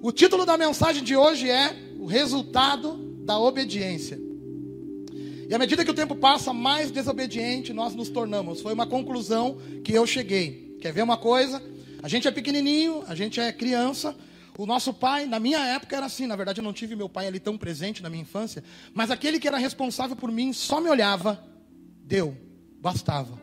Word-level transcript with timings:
O 0.00 0.12
título 0.12 0.46
da 0.46 0.56
mensagem 0.56 1.02
de 1.02 1.16
hoje 1.16 1.50
é 1.50 1.74
O 1.98 2.06
Resultado 2.06 2.96
da 3.24 3.36
Obediência. 3.36 4.16
E 5.48 5.52
à 5.52 5.58
medida 5.58 5.84
que 5.84 5.90
o 5.90 5.94
tempo 5.94 6.14
passa, 6.14 6.52
mais 6.52 6.92
desobediente 6.92 7.72
nós 7.72 7.96
nos 7.96 8.08
tornamos. 8.08 8.60
Foi 8.60 8.72
uma 8.72 8.86
conclusão 8.86 9.58
que 9.82 9.92
eu 9.92 10.06
cheguei. 10.06 10.76
Quer 10.80 10.92
ver 10.92 11.02
uma 11.02 11.16
coisa? 11.16 11.60
A 12.00 12.06
gente 12.06 12.28
é 12.28 12.30
pequenininho, 12.30 13.02
a 13.08 13.14
gente 13.16 13.40
é 13.40 13.50
criança. 13.50 14.16
O 14.56 14.66
nosso 14.66 14.94
pai, 14.94 15.26
na 15.26 15.40
minha 15.40 15.58
época, 15.66 15.96
era 15.96 16.06
assim. 16.06 16.28
Na 16.28 16.36
verdade, 16.36 16.60
eu 16.60 16.64
não 16.64 16.72
tive 16.72 16.94
meu 16.94 17.08
pai 17.08 17.26
ali 17.26 17.40
tão 17.40 17.58
presente 17.58 18.00
na 18.00 18.08
minha 18.08 18.22
infância. 18.22 18.62
Mas 18.94 19.10
aquele 19.10 19.40
que 19.40 19.48
era 19.48 19.58
responsável 19.58 20.14
por 20.14 20.30
mim 20.30 20.52
só 20.52 20.80
me 20.80 20.88
olhava, 20.88 21.44
deu, 22.04 22.36
bastava. 22.80 23.36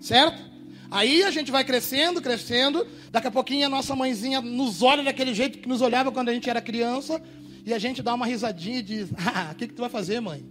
Certo? 0.00 0.49
Aí 0.90 1.22
a 1.22 1.30
gente 1.30 1.52
vai 1.52 1.64
crescendo, 1.64 2.20
crescendo. 2.20 2.86
Daqui 3.10 3.28
a 3.28 3.30
pouquinho 3.30 3.66
a 3.66 3.68
nossa 3.68 3.94
mãezinha 3.94 4.40
nos 4.40 4.82
olha 4.82 5.04
daquele 5.04 5.32
jeito 5.32 5.58
que 5.58 5.68
nos 5.68 5.80
olhava 5.80 6.10
quando 6.10 6.30
a 6.30 6.34
gente 6.34 6.50
era 6.50 6.60
criança. 6.60 7.22
E 7.64 7.72
a 7.72 7.78
gente 7.78 8.02
dá 8.02 8.14
uma 8.14 8.26
risadinha 8.26 8.78
e 8.78 8.82
diz: 8.82 9.10
Ah, 9.16 9.50
o 9.52 9.54
que, 9.54 9.68
que 9.68 9.74
tu 9.74 9.80
vai 9.80 9.90
fazer, 9.90 10.20
mãe? 10.20 10.44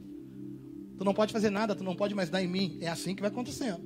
Tu 0.97 1.03
não 1.03 1.13
pode 1.13 1.33
fazer 1.33 1.49
nada, 1.49 1.75
tu 1.75 1.83
não 1.83 1.95
pode 1.95 2.15
mais 2.15 2.29
dar 2.29 2.41
em 2.41 2.47
mim. 2.47 2.77
É 2.81 2.87
assim 2.87 3.15
que 3.15 3.21
vai 3.21 3.29
acontecendo. 3.29 3.81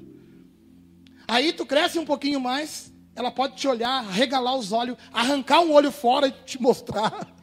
Aí 1.27 1.53
tu 1.53 1.65
cresce 1.65 1.97
um 1.97 2.05
pouquinho 2.05 2.39
mais, 2.39 2.93
ela 3.15 3.31
pode 3.31 3.55
te 3.55 3.67
olhar, 3.67 4.03
regalar 4.09 4.55
os 4.55 4.71
olhos, 4.71 4.97
arrancar 5.11 5.61
um 5.61 5.71
olho 5.71 5.91
fora 5.91 6.27
e 6.27 6.31
te 6.31 6.61
mostrar 6.61 7.33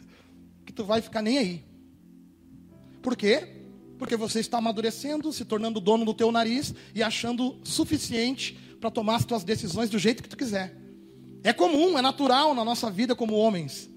que 0.64 0.72
tu 0.72 0.84
vai 0.84 1.00
ficar 1.00 1.22
nem 1.22 1.38
aí. 1.38 1.64
Por 3.02 3.16
quê? 3.16 3.55
Porque 3.98 4.16
você 4.16 4.40
está 4.40 4.58
amadurecendo, 4.58 5.32
se 5.32 5.44
tornando 5.44 5.80
dono 5.80 6.04
do 6.04 6.14
teu 6.14 6.30
nariz 6.30 6.74
e 6.94 7.02
achando 7.02 7.58
suficiente 7.64 8.58
para 8.80 8.90
tomar 8.90 9.16
as 9.16 9.24
tuas 9.24 9.44
decisões 9.44 9.88
do 9.88 9.98
jeito 9.98 10.22
que 10.22 10.28
tu 10.28 10.36
quiser. 10.36 10.76
É 11.42 11.52
comum, 11.52 11.98
é 11.98 12.02
natural 12.02 12.54
na 12.54 12.64
nossa 12.64 12.90
vida 12.90 13.14
como 13.14 13.34
homens. 13.36 13.88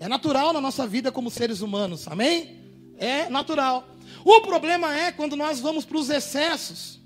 É 0.00 0.08
natural 0.08 0.52
na 0.52 0.60
nossa 0.60 0.86
vida 0.86 1.10
como 1.10 1.30
seres 1.30 1.60
humanos. 1.60 2.06
Amém? 2.08 2.56
É 2.96 3.28
natural. 3.28 3.88
O 4.24 4.40
problema 4.42 4.94
é 4.96 5.12
quando 5.12 5.36
nós 5.36 5.60
vamos 5.60 5.84
para 5.84 5.98
os 5.98 6.10
excessos. 6.10 7.00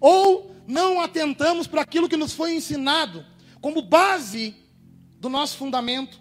Ou 0.00 0.54
não 0.66 1.00
atentamos 1.00 1.66
para 1.66 1.82
aquilo 1.82 2.08
que 2.08 2.16
nos 2.16 2.32
foi 2.32 2.54
ensinado 2.54 3.24
como 3.60 3.82
base 3.82 4.54
do 5.18 5.28
nosso 5.28 5.56
fundamento, 5.56 6.18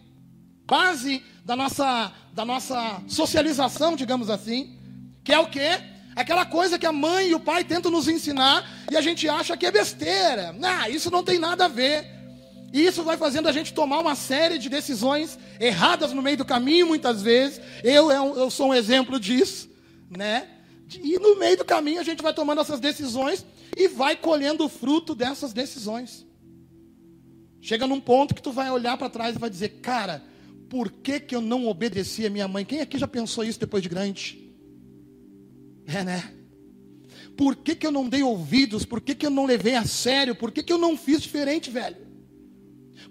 base 0.66 1.24
da 1.46 1.56
nossa, 1.56 2.14
da 2.34 2.44
nossa 2.44 3.02
socialização, 3.08 3.96
digamos 3.96 4.30
assim, 4.30 4.78
que 5.30 5.34
é 5.36 5.38
o 5.38 5.46
quê? 5.46 5.80
Aquela 6.16 6.44
coisa 6.44 6.80
que 6.80 6.88
a 6.88 6.92
mãe 6.92 7.30
e 7.30 7.36
o 7.36 7.40
pai 7.40 7.64
tentam 7.64 7.92
nos 7.92 8.08
ensinar 8.08 8.68
e 8.92 8.98
a 8.98 9.02
gente 9.02 9.30
acha 9.30 9.56
que 9.56 9.64
é 9.64 9.72
besteira. 9.72 10.56
Ah, 10.64 10.90
isso 10.90 11.12
não 11.12 11.24
tem 11.24 11.38
nada 11.38 11.66
a 11.66 11.68
ver. 11.68 12.04
E 12.74 12.84
isso 12.84 13.04
vai 13.04 13.16
fazendo 13.16 13.48
a 13.48 13.52
gente 13.52 13.72
tomar 13.72 14.00
uma 14.00 14.16
série 14.16 14.58
de 14.58 14.68
decisões 14.70 15.38
erradas 15.60 16.14
no 16.14 16.24
meio 16.24 16.36
do 16.36 16.44
caminho, 16.44 16.88
muitas 16.88 17.22
vezes. 17.22 17.62
Eu, 17.84 18.10
eu 18.12 18.50
sou 18.50 18.70
um 18.70 18.74
exemplo 18.74 19.20
disso, 19.20 19.70
né? 20.10 20.48
E 21.00 21.20
no 21.20 21.38
meio 21.38 21.58
do 21.58 21.64
caminho 21.64 22.02
a 22.02 22.04
gente 22.04 22.24
vai 22.24 22.34
tomando 22.34 22.62
essas 22.62 22.80
decisões 22.80 23.46
e 23.78 23.88
vai 23.88 24.16
colhendo 24.16 24.66
o 24.66 24.70
fruto 24.70 25.14
dessas 25.14 25.54
decisões. 25.54 26.26
Chega 27.62 27.86
num 27.86 28.02
ponto 28.02 28.34
que 28.34 28.42
tu 28.42 28.52
vai 28.52 28.72
olhar 28.72 28.98
para 28.98 29.12
trás 29.12 29.36
e 29.36 29.40
vai 29.40 29.50
dizer, 29.50 29.80
cara, 29.80 30.24
por 30.72 30.92
que, 30.92 31.20
que 31.20 31.36
eu 31.36 31.42
não 31.42 31.68
obedeci 31.68 32.26
a 32.26 32.32
minha 32.32 32.48
mãe? 32.48 32.66
Quem 32.66 32.82
aqui 32.82 32.98
já 32.98 33.08
pensou 33.08 33.44
isso 33.44 33.60
depois 33.60 33.84
de 33.84 33.90
grande? 33.90 34.49
É, 35.92 36.04
né? 36.04 36.32
Por 37.36 37.56
que, 37.56 37.74
que 37.74 37.88
eu 37.88 37.92
não 37.92 38.08
dei 38.08 38.22
ouvidos? 38.22 38.86
Por 38.86 39.02
que, 39.02 39.16
que 39.16 39.26
eu 39.26 39.32
não 39.32 39.46
levei 39.46 39.76
a 39.76 39.86
sério? 39.86 40.36
Por 40.36 40.52
que, 40.52 40.62
que 40.62 40.72
eu 40.72 40.78
não 40.78 40.96
fiz 40.96 41.22
diferente, 41.22 41.72
velho? 41.72 41.98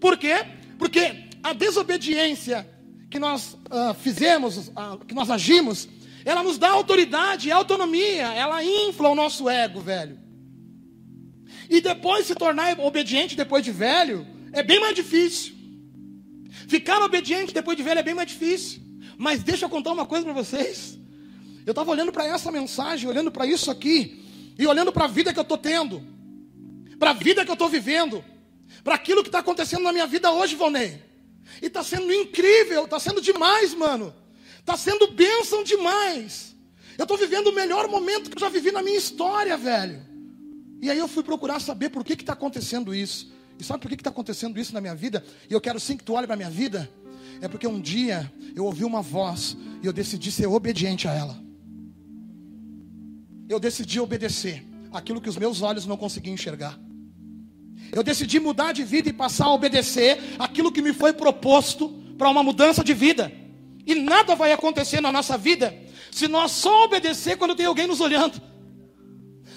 Por 0.00 0.16
quê? 0.16 0.46
Porque 0.78 1.28
a 1.42 1.52
desobediência 1.52 2.68
que 3.10 3.18
nós 3.18 3.54
uh, 3.54 3.94
fizemos, 4.00 4.68
uh, 4.68 5.04
que 5.06 5.14
nós 5.14 5.30
agimos, 5.30 5.88
ela 6.24 6.42
nos 6.42 6.58
dá 6.58 6.70
autoridade 6.70 7.48
e 7.48 7.52
autonomia, 7.52 8.26
ela 8.34 8.62
infla 8.62 9.08
o 9.08 9.14
nosso 9.14 9.48
ego, 9.48 9.80
velho. 9.80 10.18
E 11.68 11.80
depois 11.80 12.26
se 12.26 12.34
tornar 12.34 12.78
obediente 12.78 13.34
depois 13.34 13.64
de 13.64 13.72
velho, 13.72 14.26
é 14.52 14.62
bem 14.62 14.78
mais 14.78 14.94
difícil. 14.94 15.54
Ficar 16.68 17.02
obediente 17.02 17.52
depois 17.52 17.76
de 17.76 17.82
velho 17.82 17.98
é 17.98 18.02
bem 18.02 18.14
mais 18.14 18.28
difícil. 18.28 18.80
Mas 19.16 19.42
deixa 19.42 19.64
eu 19.64 19.70
contar 19.70 19.92
uma 19.92 20.06
coisa 20.06 20.24
para 20.24 20.34
vocês. 20.34 20.98
Eu 21.68 21.72
estava 21.72 21.90
olhando 21.90 22.10
para 22.10 22.24
essa 22.24 22.50
mensagem, 22.50 23.06
olhando 23.06 23.30
para 23.30 23.44
isso 23.44 23.70
aqui, 23.70 24.24
e 24.58 24.66
olhando 24.66 24.90
para 24.90 25.04
a 25.04 25.06
vida 25.06 25.34
que 25.34 25.38
eu 25.38 25.42
estou 25.42 25.58
tendo, 25.58 26.02
para 26.98 27.10
a 27.10 27.12
vida 27.12 27.44
que 27.44 27.50
eu 27.50 27.52
estou 27.52 27.68
vivendo, 27.68 28.24
para 28.82 28.94
aquilo 28.94 29.22
que 29.22 29.28
está 29.28 29.40
acontecendo 29.40 29.82
na 29.82 29.92
minha 29.92 30.06
vida 30.06 30.32
hoje, 30.32 30.54
Vonei. 30.54 31.02
E 31.60 31.66
está 31.66 31.82
sendo 31.82 32.10
incrível, 32.10 32.84
está 32.84 32.98
sendo 32.98 33.20
demais, 33.20 33.74
mano. 33.74 34.14
Está 34.58 34.78
sendo 34.78 35.08
bênção 35.08 35.62
demais. 35.62 36.56
Eu 36.96 37.02
estou 37.02 37.18
vivendo 37.18 37.48
o 37.48 37.54
melhor 37.54 37.86
momento 37.86 38.30
que 38.30 38.38
eu 38.38 38.40
já 38.40 38.48
vivi 38.48 38.72
na 38.72 38.80
minha 38.80 38.96
história, 38.96 39.54
velho. 39.58 40.00
E 40.80 40.90
aí 40.90 40.96
eu 40.96 41.06
fui 41.06 41.22
procurar 41.22 41.60
saber 41.60 41.90
por 41.90 42.02
que 42.02 42.14
está 42.14 42.32
acontecendo 42.32 42.94
isso. 42.94 43.30
E 43.58 43.62
sabe 43.62 43.82
por 43.82 43.90
que 43.90 43.94
está 43.96 44.08
acontecendo 44.08 44.58
isso 44.58 44.72
na 44.72 44.80
minha 44.80 44.94
vida? 44.94 45.22
E 45.50 45.52
eu 45.52 45.60
quero 45.60 45.78
sim 45.78 45.98
que 45.98 46.04
tu 46.04 46.14
olhe 46.14 46.26
para 46.26 46.32
a 46.32 46.38
minha 46.38 46.48
vida. 46.48 46.90
É 47.42 47.46
porque 47.46 47.66
um 47.66 47.78
dia 47.78 48.32
eu 48.56 48.64
ouvi 48.64 48.86
uma 48.86 49.02
voz 49.02 49.54
e 49.82 49.86
eu 49.86 49.92
decidi 49.92 50.32
ser 50.32 50.46
obediente 50.46 51.06
a 51.06 51.12
ela. 51.12 51.47
Eu 53.48 53.58
decidi 53.58 53.98
obedecer 53.98 54.64
aquilo 54.92 55.20
que 55.20 55.28
os 55.28 55.36
meus 55.36 55.62
olhos 55.62 55.86
não 55.86 55.96
conseguiam 55.96 56.34
enxergar. 56.34 56.78
Eu 57.92 58.02
decidi 58.02 58.38
mudar 58.38 58.72
de 58.72 58.84
vida 58.84 59.08
e 59.08 59.12
passar 59.12 59.46
a 59.46 59.54
obedecer 59.54 60.18
aquilo 60.38 60.70
que 60.70 60.82
me 60.82 60.92
foi 60.92 61.12
proposto 61.12 61.88
para 62.18 62.28
uma 62.28 62.42
mudança 62.42 62.84
de 62.84 62.92
vida. 62.92 63.32
E 63.86 63.94
nada 63.94 64.34
vai 64.34 64.52
acontecer 64.52 65.00
na 65.00 65.10
nossa 65.10 65.38
vida 65.38 65.74
se 66.10 66.28
nós 66.28 66.52
só 66.52 66.84
obedecer 66.84 67.36
quando 67.36 67.54
tem 67.54 67.66
alguém 67.66 67.86
nos 67.86 68.00
olhando. 68.00 68.40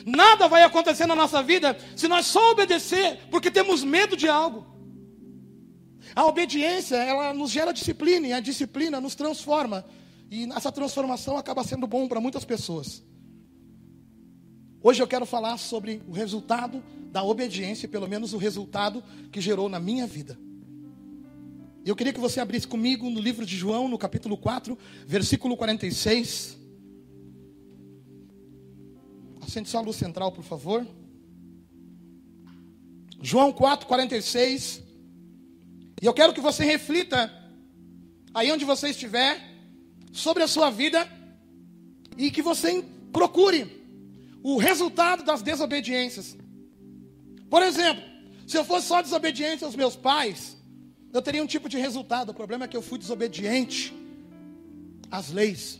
Nada 0.05 0.47
vai 0.47 0.63
acontecer 0.63 1.05
na 1.05 1.15
nossa 1.15 1.43
vida 1.43 1.77
se 1.95 2.07
nós 2.07 2.25
só 2.25 2.51
obedecer 2.51 3.19
porque 3.29 3.51
temos 3.51 3.83
medo 3.83 4.15
de 4.15 4.27
algo. 4.27 4.65
A 6.15 6.25
obediência, 6.25 6.95
ela 6.95 7.33
nos 7.33 7.51
gera 7.51 7.71
disciplina 7.73 8.27
e 8.27 8.33
a 8.33 8.39
disciplina 8.39 8.99
nos 9.01 9.15
transforma. 9.15 9.85
E 10.29 10.49
essa 10.55 10.71
transformação 10.71 11.37
acaba 11.37 11.63
sendo 11.63 11.85
bom 11.85 12.07
para 12.07 12.21
muitas 12.21 12.45
pessoas. 12.45 13.03
Hoje 14.83 14.99
eu 15.01 15.07
quero 15.07 15.27
falar 15.27 15.57
sobre 15.57 16.01
o 16.07 16.11
resultado 16.11 16.83
da 17.11 17.23
obediência, 17.23 17.87
pelo 17.87 18.07
menos 18.07 18.33
o 18.33 18.37
resultado 18.37 19.03
que 19.31 19.39
gerou 19.39 19.69
na 19.69 19.79
minha 19.79 20.07
vida. 20.07 20.39
Eu 21.85 21.95
queria 21.95 22.11
que 22.11 22.19
você 22.19 22.39
abrisse 22.39 22.67
comigo 22.67 23.07
no 23.07 23.19
livro 23.19 23.45
de 23.45 23.55
João, 23.55 23.87
no 23.87 23.97
capítulo 23.97 24.35
4, 24.35 24.75
versículo 25.05 25.55
46. 25.55 26.57
Acende 29.41 29.69
só 29.69 29.77
a 29.77 29.81
luz 29.81 29.97
central, 29.97 30.31
por 30.31 30.43
favor. 30.43 30.87
João 33.21 33.53
4, 33.53 33.85
46. 33.85 34.81
E 36.01 36.05
eu 36.07 36.13
quero 36.13 36.33
que 36.33 36.41
você 36.41 36.65
reflita, 36.65 37.31
aí 38.33 38.51
onde 38.51 38.65
você 38.65 38.89
estiver, 38.89 39.39
sobre 40.11 40.41
a 40.41 40.47
sua 40.47 40.71
vida, 40.71 41.07
e 42.17 42.31
que 42.31 42.41
você 42.41 42.83
procure 43.11 43.80
o 44.43 44.57
resultado 44.57 45.23
das 45.23 45.41
desobediências. 45.41 46.37
Por 47.49 47.61
exemplo, 47.61 48.03
se 48.47 48.57
eu 48.57 48.65
fosse 48.65 48.87
só 48.87 49.01
desobediente 49.01 49.63
aos 49.63 49.75
meus 49.75 49.95
pais, 49.95 50.57
eu 51.13 51.21
teria 51.21 51.43
um 51.43 51.47
tipo 51.47 51.67
de 51.67 51.77
resultado. 51.77 52.29
O 52.29 52.33
problema 52.33 52.65
é 52.65 52.67
que 52.67 52.77
eu 52.77 52.81
fui 52.81 52.97
desobediente 52.97 53.93
às 55.09 55.29
leis. 55.29 55.79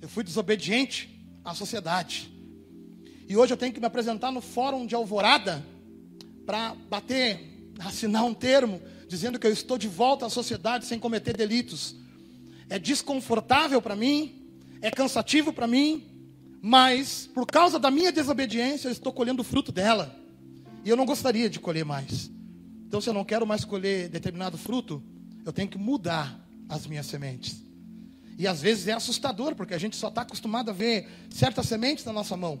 Eu 0.00 0.08
fui 0.08 0.24
desobediente 0.24 1.24
à 1.44 1.54
sociedade. 1.54 2.32
E 3.28 3.36
hoje 3.36 3.52
eu 3.52 3.56
tenho 3.56 3.72
que 3.72 3.80
me 3.80 3.86
apresentar 3.86 4.30
no 4.30 4.40
fórum 4.40 4.86
de 4.86 4.94
Alvorada 4.94 5.64
para 6.46 6.74
bater, 6.88 7.72
assinar 7.78 8.24
um 8.24 8.34
termo 8.34 8.80
dizendo 9.08 9.38
que 9.38 9.46
eu 9.46 9.52
estou 9.52 9.76
de 9.76 9.88
volta 9.88 10.26
à 10.26 10.30
sociedade 10.30 10.86
sem 10.86 10.98
cometer 10.98 11.36
delitos. 11.36 11.94
É 12.68 12.78
desconfortável 12.78 13.82
para 13.82 13.94
mim, 13.94 14.50
é 14.80 14.90
cansativo 14.90 15.52
para 15.52 15.66
mim, 15.66 16.11
mas 16.64 17.28
por 17.34 17.44
causa 17.44 17.76
da 17.76 17.90
minha 17.90 18.12
desobediência 18.12 18.86
eu 18.86 18.92
estou 18.92 19.12
colhendo 19.12 19.42
o 19.42 19.44
fruto 19.44 19.72
dela. 19.72 20.14
E 20.84 20.88
eu 20.88 20.96
não 20.96 21.04
gostaria 21.04 21.50
de 21.50 21.58
colher 21.58 21.84
mais. 21.84 22.30
Então, 22.86 23.00
se 23.00 23.10
eu 23.10 23.14
não 23.14 23.24
quero 23.24 23.44
mais 23.44 23.64
colher 23.64 24.08
determinado 24.08 24.56
fruto, 24.56 25.02
eu 25.44 25.52
tenho 25.52 25.68
que 25.68 25.76
mudar 25.76 26.38
as 26.68 26.86
minhas 26.86 27.06
sementes. 27.06 27.62
E 28.38 28.46
às 28.46 28.62
vezes 28.62 28.86
é 28.86 28.92
assustador, 28.92 29.56
porque 29.56 29.74
a 29.74 29.78
gente 29.78 29.96
só 29.96 30.08
está 30.08 30.22
acostumado 30.22 30.70
a 30.70 30.72
ver 30.72 31.08
certas 31.30 31.66
sementes 31.66 32.04
na 32.04 32.12
nossa 32.12 32.36
mão. 32.36 32.60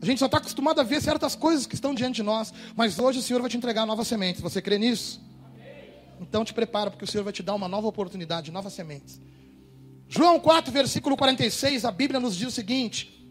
A 0.00 0.06
gente 0.06 0.18
só 0.18 0.26
está 0.26 0.38
acostumado 0.38 0.80
a 0.80 0.84
ver 0.84 1.02
certas 1.02 1.34
coisas 1.34 1.66
que 1.66 1.74
estão 1.74 1.94
diante 1.94 2.16
de 2.16 2.22
nós, 2.22 2.54
mas 2.76 2.98
hoje 2.98 3.18
o 3.18 3.22
Senhor 3.22 3.40
vai 3.40 3.50
te 3.50 3.56
entregar 3.56 3.84
novas 3.84 4.06
sementes. 4.06 4.40
Você 4.40 4.62
crê 4.62 4.78
nisso? 4.78 5.20
Então 6.20 6.44
te 6.44 6.54
prepara, 6.54 6.90
porque 6.90 7.04
o 7.04 7.08
Senhor 7.08 7.24
vai 7.24 7.32
te 7.32 7.42
dar 7.42 7.54
uma 7.54 7.68
nova 7.68 7.88
oportunidade, 7.88 8.52
novas 8.52 8.72
sementes. 8.72 9.20
João 10.10 10.40
4, 10.40 10.72
versículo 10.72 11.18
46, 11.18 11.84
a 11.84 11.92
Bíblia 11.92 12.18
nos 12.18 12.34
diz 12.34 12.48
o 12.48 12.50
seguinte: 12.50 13.28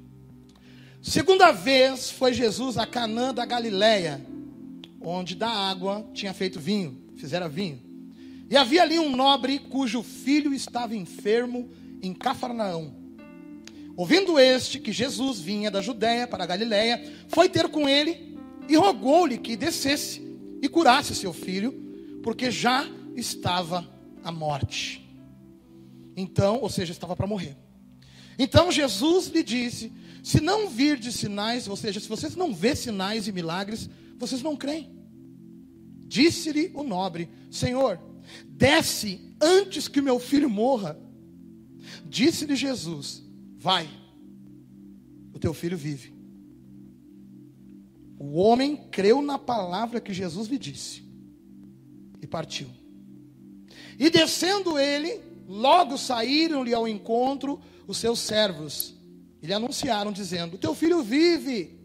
Segunda 1.01 1.51
vez 1.51 2.11
foi 2.11 2.33
Jesus 2.33 2.77
a 2.77 2.85
Canaã 2.85 3.33
da 3.33 3.45
Galileia, 3.45 4.23
onde 5.01 5.33
da 5.33 5.49
água 5.49 6.07
tinha 6.13 6.35
feito 6.35 6.59
vinho, 6.59 6.95
fizera 7.15 7.49
vinho. 7.49 7.81
E 8.47 8.55
havia 8.55 8.83
ali 8.83 8.99
um 8.99 9.15
nobre 9.15 9.57
cujo 9.57 10.03
filho 10.03 10.53
estava 10.53 10.95
enfermo 10.95 11.67
em 11.99 12.13
Cafarnaum. 12.13 12.93
Ouvindo 13.95 14.39
este 14.39 14.79
que 14.79 14.91
Jesus 14.91 15.39
vinha 15.39 15.71
da 15.71 15.81
Judéia 15.81 16.27
para 16.27 16.43
a 16.43 16.47
Galiléia, 16.47 17.03
foi 17.27 17.49
ter 17.49 17.67
com 17.69 17.89
ele 17.89 18.37
e 18.69 18.75
rogou-lhe 18.75 19.39
que 19.39 19.55
descesse 19.55 20.21
e 20.61 20.69
curasse 20.69 21.15
seu 21.15 21.33
filho, 21.33 21.73
porque 22.21 22.51
já 22.51 22.87
estava 23.15 23.89
à 24.23 24.31
morte. 24.31 25.06
Então, 26.17 26.59
ou 26.59 26.69
seja, 26.69 26.91
estava 26.91 27.15
para 27.15 27.27
morrer. 27.27 27.55
Então 28.39 28.71
Jesus 28.71 29.27
lhe 29.27 29.43
disse: 29.43 29.91
Se 30.23 30.41
não 30.41 30.67
vir 30.67 30.97
de 30.97 31.11
sinais, 31.11 31.67
ou 31.67 31.75
seja, 31.75 31.99
se 31.99 32.09
vocês 32.09 32.35
não 32.35 32.53
vê 32.53 32.75
sinais 32.75 33.27
e 33.27 33.31
milagres, 33.31 33.87
vocês 34.17 34.41
não 34.41 34.55
creem. 34.55 34.91
Disse-lhe 36.07 36.71
o 36.73 36.83
nobre: 36.83 37.29
Senhor, 37.51 37.99
desce 38.47 39.35
antes 39.39 39.87
que 39.87 40.01
meu 40.01 40.19
filho 40.19 40.49
morra. 40.49 40.99
Disse-lhe 42.05 42.55
Jesus: 42.55 43.23
Vai, 43.57 43.87
o 45.33 45.39
teu 45.39 45.53
filho 45.53 45.77
vive. 45.77 46.17
O 48.19 48.37
homem 48.37 48.75
creu 48.89 49.21
na 49.21 49.37
palavra 49.37 50.01
que 50.01 50.13
Jesus 50.13 50.47
lhe 50.47 50.57
disse 50.57 51.03
e 52.19 52.25
partiu. 52.25 52.67
E 53.99 54.09
descendo 54.09 54.77
ele, 54.77 55.21
logo 55.47 55.97
saíram-lhe 55.97 56.73
ao 56.73 56.87
encontro 56.87 57.59
os 57.87 57.97
seus 57.97 58.19
servos 58.19 58.93
e 59.41 59.47
lhe 59.47 59.53
anunciaram, 59.53 60.11
dizendo: 60.11 60.57
Teu 60.57 60.75
filho 60.75 61.01
vive. 61.01 61.77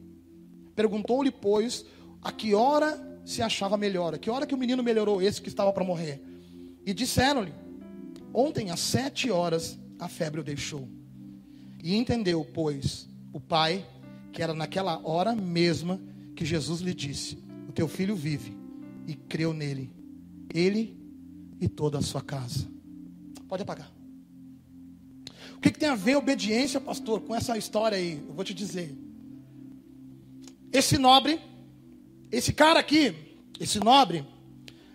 Perguntou-lhe, 0.74 1.30
pois, 1.30 1.84
a 2.22 2.32
que 2.32 2.54
hora 2.54 3.20
se 3.24 3.42
achava 3.42 3.76
melhor, 3.76 4.14
a 4.14 4.18
que 4.18 4.30
hora 4.30 4.46
que 4.46 4.54
o 4.54 4.58
menino 4.58 4.82
melhorou, 4.82 5.22
esse 5.22 5.40
que 5.40 5.48
estava 5.48 5.72
para 5.72 5.84
morrer. 5.84 6.20
E 6.84 6.92
disseram-lhe: 6.92 7.52
Ontem 8.34 8.70
às 8.70 8.80
sete 8.80 9.30
horas 9.30 9.78
a 9.98 10.08
febre 10.08 10.40
o 10.40 10.44
deixou. 10.44 10.88
E 11.82 11.94
entendeu, 11.96 12.44
pois, 12.52 13.08
o 13.32 13.40
pai, 13.40 13.86
que 14.32 14.42
era 14.42 14.54
naquela 14.54 15.00
hora 15.06 15.34
mesma 15.34 16.00
que 16.34 16.44
Jesus 16.44 16.80
lhe 16.80 16.94
disse: 16.94 17.38
O 17.68 17.72
teu 17.72 17.86
filho 17.86 18.16
vive, 18.16 18.56
e 19.06 19.14
creu 19.14 19.52
nele, 19.52 19.90
ele 20.52 20.96
e 21.60 21.68
toda 21.68 21.98
a 21.98 22.02
sua 22.02 22.22
casa. 22.22 22.66
Pode 23.52 23.64
apagar. 23.64 23.92
O 25.54 25.60
que, 25.60 25.70
que 25.70 25.78
tem 25.78 25.90
a 25.90 25.94
ver 25.94 26.16
obediência, 26.16 26.80
pastor, 26.80 27.20
com 27.20 27.34
essa 27.34 27.54
história 27.58 27.98
aí? 27.98 28.24
Eu 28.26 28.32
vou 28.32 28.42
te 28.42 28.54
dizer. 28.54 28.96
Esse 30.72 30.96
nobre, 30.96 31.38
esse 32.30 32.54
cara 32.54 32.80
aqui, 32.80 33.14
esse 33.60 33.78
nobre, 33.78 34.24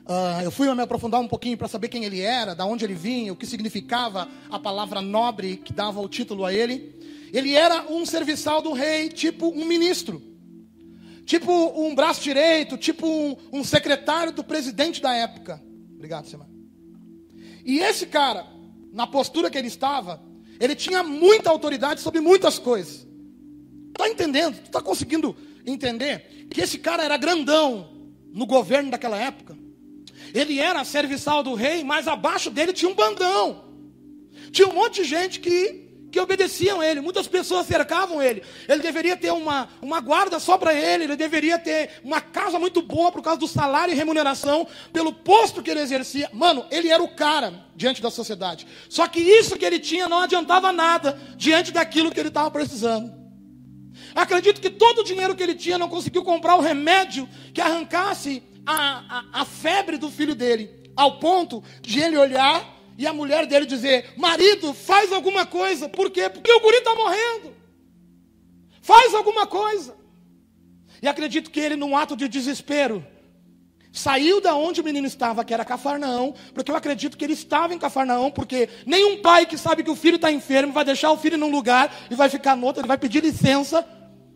Uh, 0.10 0.42
eu 0.42 0.52
fui 0.52 0.74
me 0.74 0.82
aprofundar 0.82 1.20
um 1.20 1.28
pouquinho 1.28 1.58
para 1.58 1.68
saber 1.68 1.90
quem 1.90 2.06
ele 2.06 2.22
era, 2.22 2.56
da 2.56 2.66
onde 2.66 2.86
ele 2.86 2.94
vinha, 2.94 3.34
o 3.34 3.36
que 3.36 3.46
significava 3.46 4.30
a 4.50 4.58
palavra 4.58 5.02
nobre 5.02 5.58
que 5.58 5.74
dava 5.74 6.00
o 6.00 6.08
título 6.08 6.46
a 6.46 6.54
ele. 6.54 6.96
Ele 7.34 7.54
era 7.54 7.92
um 7.92 8.06
serviçal 8.06 8.62
do 8.62 8.72
rei, 8.72 9.10
tipo 9.10 9.50
um 9.50 9.66
ministro, 9.66 10.24
tipo 11.26 11.52
um 11.52 11.94
braço 11.94 12.24
direito, 12.24 12.78
tipo 12.78 13.06
um, 13.06 13.36
um 13.52 13.66
secretário 13.66 14.32
do 14.32 14.46
presidente 14.46 15.02
da 15.02 15.14
época. 15.14 15.62
Obrigado, 15.94 16.26
Semana. 16.26 16.57
E 17.68 17.80
esse 17.80 18.06
cara, 18.06 18.48
na 18.94 19.06
postura 19.06 19.50
que 19.50 19.58
ele 19.58 19.68
estava, 19.68 20.24
ele 20.58 20.74
tinha 20.74 21.04
muita 21.04 21.50
autoridade 21.50 22.00
sobre 22.00 22.22
muitas 22.22 22.58
coisas. 22.58 23.06
Está 23.90 24.08
entendendo? 24.08 24.58
Está 24.64 24.82
conseguindo 24.82 25.36
entender 25.66 26.48
que 26.50 26.62
esse 26.62 26.78
cara 26.78 27.04
era 27.04 27.18
grandão 27.18 27.92
no 28.34 28.46
governo 28.46 28.90
daquela 28.90 29.18
época? 29.18 29.58
Ele 30.34 30.60
era 30.60 30.86
serviçal 30.86 31.44
do 31.44 31.56
rei, 31.56 31.84
mas 31.84 32.08
abaixo 32.08 32.50
dele 32.50 32.72
tinha 32.72 32.90
um 32.90 32.96
bandão. 32.96 33.66
Tinha 34.50 34.70
um 34.70 34.74
monte 34.74 35.02
de 35.02 35.04
gente 35.04 35.42
que, 35.42 35.87
que 36.12 36.20
obedeciam 36.20 36.82
ele. 36.82 37.02
Muitas 37.02 37.28
pessoas 37.28 37.68
cercavam 37.68 38.22
ele. 38.22 38.42
Ele 38.68 38.82
deveria 38.82 39.16
ter 39.16 39.32
uma, 39.32 39.68
uma 39.82 40.00
guarda 40.00 40.40
só 40.40 40.58
para 40.58 40.74
ele. 40.74 41.06
Ele 41.06 41.16
deveria 41.16 41.60
ter 41.60 42.02
uma 42.04 42.22
casa 42.22 42.58
muito 42.58 42.82
boa 42.82 43.12
por 43.12 43.22
causa 43.22 43.40
do 43.40 43.48
salário 43.48 43.94
e 43.94 43.98
remuneração, 43.98 44.68
pelo 44.92 45.12
posto 45.12 45.62
que 45.62 45.70
ele 45.70 45.82
exercia. 45.82 46.30
Mano, 46.34 46.66
ele 46.72 46.90
era 46.90 47.04
o 47.04 47.10
cara 47.10 47.66
diante 47.76 48.02
da 48.02 48.10
sociedade. 48.10 48.66
Só 48.90 49.08
que 49.08 49.20
isso 49.20 49.58
que 49.58 49.66
ele 49.66 49.80
tinha 49.80 50.08
não 50.08 50.20
adiantava 50.20 50.72
nada 50.72 51.20
diante 51.36 51.72
daquilo 51.72 52.12
que 52.12 52.20
ele 52.20 52.30
estava 52.30 52.50
precisando. 52.50 53.16
Acredito 54.16 54.62
que 54.62 54.70
todo 54.70 55.00
o 55.00 55.04
dinheiro 55.04 55.36
que 55.36 55.44
ele 55.44 55.56
tinha 55.56 55.78
não 55.78 55.90
conseguiu 55.90 56.24
comprar 56.24 56.56
o 56.56 56.62
remédio 56.62 57.28
que 57.54 57.62
arrancasse 57.62 58.42
a, 58.66 59.04
a, 59.34 59.42
a 59.42 59.46
febre 59.46 59.98
do 59.98 60.10
filho 60.10 60.36
dele, 60.36 60.92
ao 60.96 61.20
ponto 61.20 61.64
de 61.82 62.00
ele 62.00 62.18
olhar 62.18 62.77
e 62.98 63.06
a 63.06 63.14
mulher 63.14 63.46
dele 63.46 63.66
dizer: 63.66 64.14
Marido, 64.18 64.74
faz 64.74 65.14
alguma 65.14 65.46
coisa. 65.46 65.88
Por 65.88 66.10
quê? 66.10 66.30
Porque 66.30 66.52
o 66.52 66.60
guri 66.60 66.78
está 66.78 66.96
morrendo. 66.96 67.56
Faz 68.82 69.14
alguma 69.14 69.46
coisa. 69.46 69.96
E 71.02 71.08
acredito 71.08 71.52
que 71.52 71.60
ele, 71.60 71.76
num 71.76 71.96
ato 71.96 72.16
de 72.16 72.28
desespero, 72.28 73.06
saiu 73.92 74.42
da 74.42 74.56
onde 74.56 74.82
o 74.82 74.84
menino 74.84 75.06
estava, 75.06 75.46
que 75.46 75.54
era 75.54 75.64
Cafarnaão, 75.64 76.34
porque 76.54 76.72
eu 76.72 76.76
acredito 76.76 77.18
que 77.18 77.24
ele 77.24 77.34
estava 77.34 77.74
em 77.74 77.80
Cafarnaão, 77.80 78.32
porque 78.32 78.68
nenhum 78.86 79.22
pai 79.22 79.46
que 79.46 79.58
sabe 79.58 79.84
que 79.84 79.92
o 79.92 79.96
filho 79.96 80.16
está 80.16 80.32
enfermo 80.32 80.74
vai 80.74 80.84
deixar 80.84 81.12
o 81.12 81.18
filho 81.18 81.38
num 81.38 81.52
lugar 81.52 81.94
e 82.10 82.16
vai 82.16 82.30
ficar 82.30 82.56
no 82.56 82.66
outro, 82.66 82.82
ele 82.82 82.88
vai 82.88 82.98
pedir 82.98 83.24
licença 83.24 83.88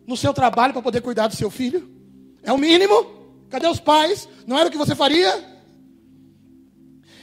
no 0.06 0.16
seu 0.16 0.32
trabalho 0.32 0.72
para 0.72 0.82
poder 0.82 1.00
cuidar 1.00 1.26
do 1.26 1.36
seu 1.36 1.50
filho. 1.50 1.90
É 2.42 2.52
o 2.52 2.58
mínimo. 2.58 3.22
Cadê 3.50 3.66
os 3.66 3.80
pais? 3.80 4.28
Não 4.46 4.58
era 4.58 4.68
o 4.68 4.72
que 4.72 4.78
você 4.78 4.94
faria? 4.94 5.51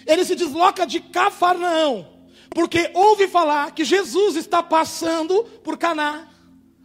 Ele 0.09 0.25
se 0.25 0.33
desloca 0.33 0.87
de 0.87 0.99
Cafarnaão, 0.99 2.07
porque 2.49 2.89
ouve 2.95 3.27
falar 3.27 3.71
que 3.75 3.85
Jesus 3.85 4.35
está 4.35 4.63
passando 4.63 5.43
por 5.63 5.77
Caná, 5.77 6.27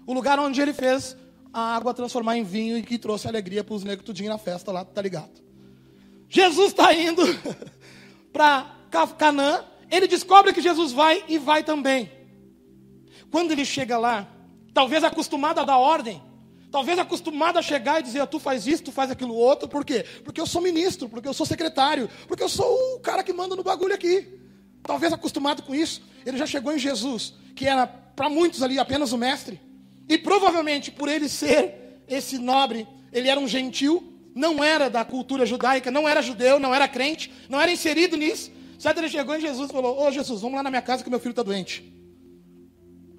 o 0.07 0.13
lugar 0.13 0.39
onde 0.39 0.61
ele 0.61 0.75
fez 0.75 1.17
a 1.51 1.75
água 1.75 1.95
transformar 1.95 2.37
em 2.37 2.45
vinho 2.45 2.77
e 2.77 2.83
que 2.83 2.99
trouxe 2.99 3.27
alegria 3.27 3.65
para 3.65 3.75
os 3.75 3.83
negros 3.83 4.05
tudinho 4.05 4.29
na 4.29 4.37
festa 4.37 4.71
lá, 4.71 4.85
tá 4.85 5.01
ligado? 5.01 5.43
Jesus 6.29 6.69
está 6.69 6.93
indo 6.93 7.23
para 8.31 8.77
Canaã, 9.17 9.65
ele 9.91 10.07
descobre 10.07 10.53
que 10.53 10.61
Jesus 10.61 10.93
vai 10.93 11.25
e 11.27 11.39
vai 11.39 11.65
também. 11.65 12.13
Quando 13.31 13.53
ele 13.53 13.65
chega 13.65 13.97
lá, 13.97 14.29
talvez 14.75 15.03
acostumado 15.03 15.61
a 15.61 15.65
dar 15.65 15.79
ordem, 15.79 16.23
Talvez 16.75 16.99
acostumado 16.99 17.57
a 17.57 17.63
chegar 17.63 18.01
e 18.01 18.03
dizer, 18.03 18.27
tu 18.27 18.41
faz 18.41 18.67
isso, 18.67 18.83
tu 18.83 18.91
faz 18.91 19.09
aquilo 19.09 19.33
outro, 19.33 19.69
por 19.69 19.85
quê? 19.85 20.05
Porque 20.25 20.41
eu 20.41 20.47
sou 20.47 20.61
ministro, 20.61 21.09
porque 21.09 21.29
eu 21.29 21.33
sou 21.33 21.47
secretário, 21.47 22.11
porque 22.27 22.43
eu 22.43 22.49
sou 22.49 22.97
o 22.97 22.99
cara 22.99 23.23
que 23.23 23.33
manda 23.33 23.55
no 23.55 23.63
bagulho 23.63 23.95
aqui. 23.95 24.41
Talvez 24.83 25.13
acostumado 25.13 25.63
com 25.63 25.73
isso, 25.73 26.03
ele 26.27 26.37
já 26.37 26.47
chegou 26.47 26.73
em 26.73 26.79
Jesus, 26.81 27.33
que 27.55 27.65
era 27.65 27.87
para 27.87 28.29
muitos 28.29 28.61
ali 28.61 28.77
apenas 28.77 29.13
o 29.13 29.17
mestre. 29.17 29.61
E 30.09 30.19
provavelmente 30.19 30.91
por 30.91 31.09
ele 31.09 31.29
ser 31.29 32.03
esse 32.09 32.39
nobre, 32.39 32.89
ele 33.13 33.29
era 33.29 33.39
um 33.39 33.47
gentil, 33.47 34.13
não 34.35 34.65
era 34.65 34.91
da 34.91 35.05
cultura 35.05 35.47
judaica, 35.47 35.93
não 35.93 36.09
era 36.09 36.21
judeu, 36.21 36.59
não 36.59 36.75
era 36.75 36.89
crente, 36.89 37.33
não 37.49 37.61
era 37.61 37.71
inserido 37.71 38.17
nisso. 38.17 38.51
Certo? 38.81 38.99
Ele 38.99 39.09
chegou 39.09 39.37
em 39.37 39.41
Jesus 39.41 39.71
e 39.71 39.73
falou: 39.73 40.05
Ô 40.05 40.11
Jesus, 40.11 40.41
vamos 40.41 40.57
lá 40.57 40.63
na 40.65 40.71
minha 40.71 40.83
casa 40.83 41.05
que 41.05 41.09
meu 41.09 41.21
filho 41.21 41.31
está 41.31 41.45
doente. 41.45 41.85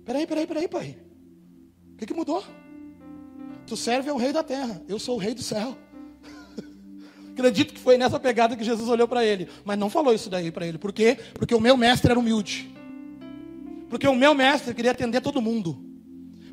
Peraí, 0.03 0.27
peraí, 0.27 0.45
peraí, 0.45 0.67
pai. 0.67 0.97
O 1.93 1.95
que, 1.95 2.05
que 2.05 2.13
mudou? 2.13 2.43
Tu 3.67 3.75
serve 3.75 4.09
ao 4.09 4.17
rei 4.17 4.31
da 4.31 4.43
terra, 4.43 4.81
eu 4.87 4.99
sou 4.99 5.15
o 5.15 5.19
rei 5.19 5.33
do 5.33 5.41
céu. 5.41 5.77
Acredito 7.33 7.73
que 7.73 7.79
foi 7.79 7.97
nessa 7.97 8.19
pegada 8.19 8.55
que 8.55 8.63
Jesus 8.63 8.87
olhou 8.87 9.07
para 9.07 9.25
ele, 9.25 9.47
mas 9.63 9.77
não 9.77 9.89
falou 9.89 10.13
isso 10.13 10.29
daí 10.29 10.51
para 10.51 10.67
ele. 10.67 10.77
Por 10.77 10.93
quê? 10.93 11.17
Porque 11.33 11.55
o 11.55 11.59
meu 11.59 11.75
mestre 11.75 12.11
era 12.11 12.19
humilde. 12.19 12.71
Porque 13.89 14.07
o 14.07 14.15
meu 14.15 14.33
mestre 14.33 14.73
queria 14.73 14.91
atender 14.91 15.21
todo 15.21 15.41
mundo. 15.41 15.83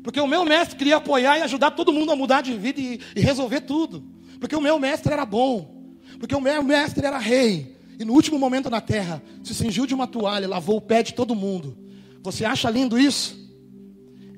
Porque 0.03 0.19
o 0.19 0.27
meu 0.27 0.43
mestre 0.43 0.75
queria 0.75 0.97
apoiar 0.97 1.37
e 1.37 1.41
ajudar 1.43 1.71
todo 1.71 1.93
mundo 1.93 2.11
a 2.11 2.15
mudar 2.15 2.41
de 2.41 2.53
vida 2.55 2.79
e, 2.79 2.99
e 3.15 3.21
resolver 3.21 3.61
tudo. 3.61 4.03
Porque 4.39 4.55
o 4.55 4.61
meu 4.61 4.77
mestre 4.77 5.13
era 5.13 5.25
bom. 5.25 5.95
Porque 6.19 6.35
o 6.35 6.41
meu 6.41 6.63
mestre 6.63 7.05
era 7.05 7.17
rei. 7.17 7.77
E 7.97 8.03
no 8.03 8.13
último 8.13 8.37
momento 8.37 8.69
na 8.69 8.81
terra, 8.81 9.21
se 9.43 9.53
cingiu 9.53 9.85
de 9.85 9.93
uma 9.93 10.07
toalha, 10.07 10.47
lavou 10.47 10.77
o 10.77 10.81
pé 10.81 11.03
de 11.03 11.13
todo 11.13 11.35
mundo. 11.35 11.77
Você 12.21 12.43
acha 12.43 12.69
lindo 12.69 12.99
isso? 12.99 13.49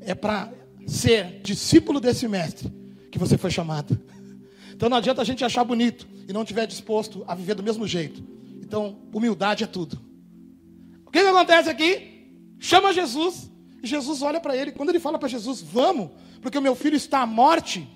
É 0.01 0.13
para 0.13 0.51
ser 0.85 1.41
discípulo 1.41 1.99
desse 1.99 2.27
mestre 2.27 2.71
que 3.11 3.19
você 3.19 3.37
foi 3.37 3.51
chamado. 3.51 3.99
Então 4.73 4.89
não 4.89 4.97
adianta 4.97 5.21
a 5.21 5.25
gente 5.25 5.43
achar 5.43 5.63
bonito 5.63 6.07
e 6.27 6.33
não 6.33 6.41
estiver 6.41 6.67
disposto 6.67 7.23
a 7.27 7.35
viver 7.35 7.55
do 7.55 7.63
mesmo 7.63 7.87
jeito. 7.87 8.21
Então, 8.61 8.97
humildade 9.13 9.63
é 9.63 9.67
tudo. 9.67 9.99
O 11.05 11.11
que, 11.11 11.21
que 11.21 11.27
acontece 11.27 11.69
aqui? 11.69 12.27
Chama 12.59 12.91
Jesus. 12.91 13.49
E 13.81 13.87
Jesus 13.87 14.21
olha 14.21 14.39
para 14.39 14.57
ele. 14.57 14.71
Quando 14.71 14.89
ele 14.89 14.99
fala 14.99 15.19
para 15.19 15.29
Jesus, 15.29 15.61
vamos, 15.61 16.09
porque 16.41 16.57
o 16.57 16.61
meu 16.61 16.75
filho 16.75 16.95
está 16.95 17.19
à 17.19 17.25
morte. 17.25 17.87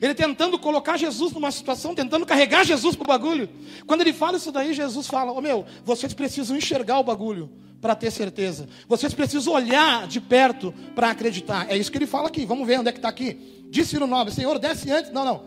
Ele 0.00 0.14
tentando 0.14 0.58
colocar 0.58 0.96
Jesus 0.96 1.32
numa 1.32 1.50
situação, 1.50 1.94
tentando 1.94 2.24
carregar 2.26 2.64
Jesus 2.64 2.94
para 2.94 3.04
o 3.04 3.08
bagulho. 3.08 3.48
Quando 3.86 4.02
ele 4.02 4.12
fala 4.12 4.36
isso 4.36 4.52
daí, 4.52 4.72
Jesus 4.74 5.06
fala: 5.06 5.32
Ô 5.32 5.38
oh, 5.38 5.40
meu, 5.40 5.64
vocês 5.84 6.14
precisam 6.14 6.56
enxergar 6.56 6.98
o 6.98 7.04
bagulho 7.04 7.50
para 7.80 7.94
ter 7.94 8.10
certeza. 8.10 8.68
Vocês 8.88 9.14
precisam 9.14 9.52
olhar 9.52 10.06
de 10.06 10.20
perto 10.20 10.74
para 10.94 11.10
acreditar. 11.10 11.66
É 11.70 11.76
isso 11.76 11.90
que 11.90 11.98
ele 11.98 12.06
fala 12.06 12.28
aqui. 12.28 12.44
Vamos 12.44 12.66
ver 12.66 12.78
onde 12.80 12.88
é 12.88 12.92
que 12.92 12.98
está 12.98 13.08
aqui. 13.08 13.66
Disse 13.70 13.98
no 13.98 14.06
nome, 14.06 14.30
Senhor, 14.30 14.58
desce 14.58 14.90
antes. 14.90 15.12
Não, 15.12 15.24
não. 15.24 15.42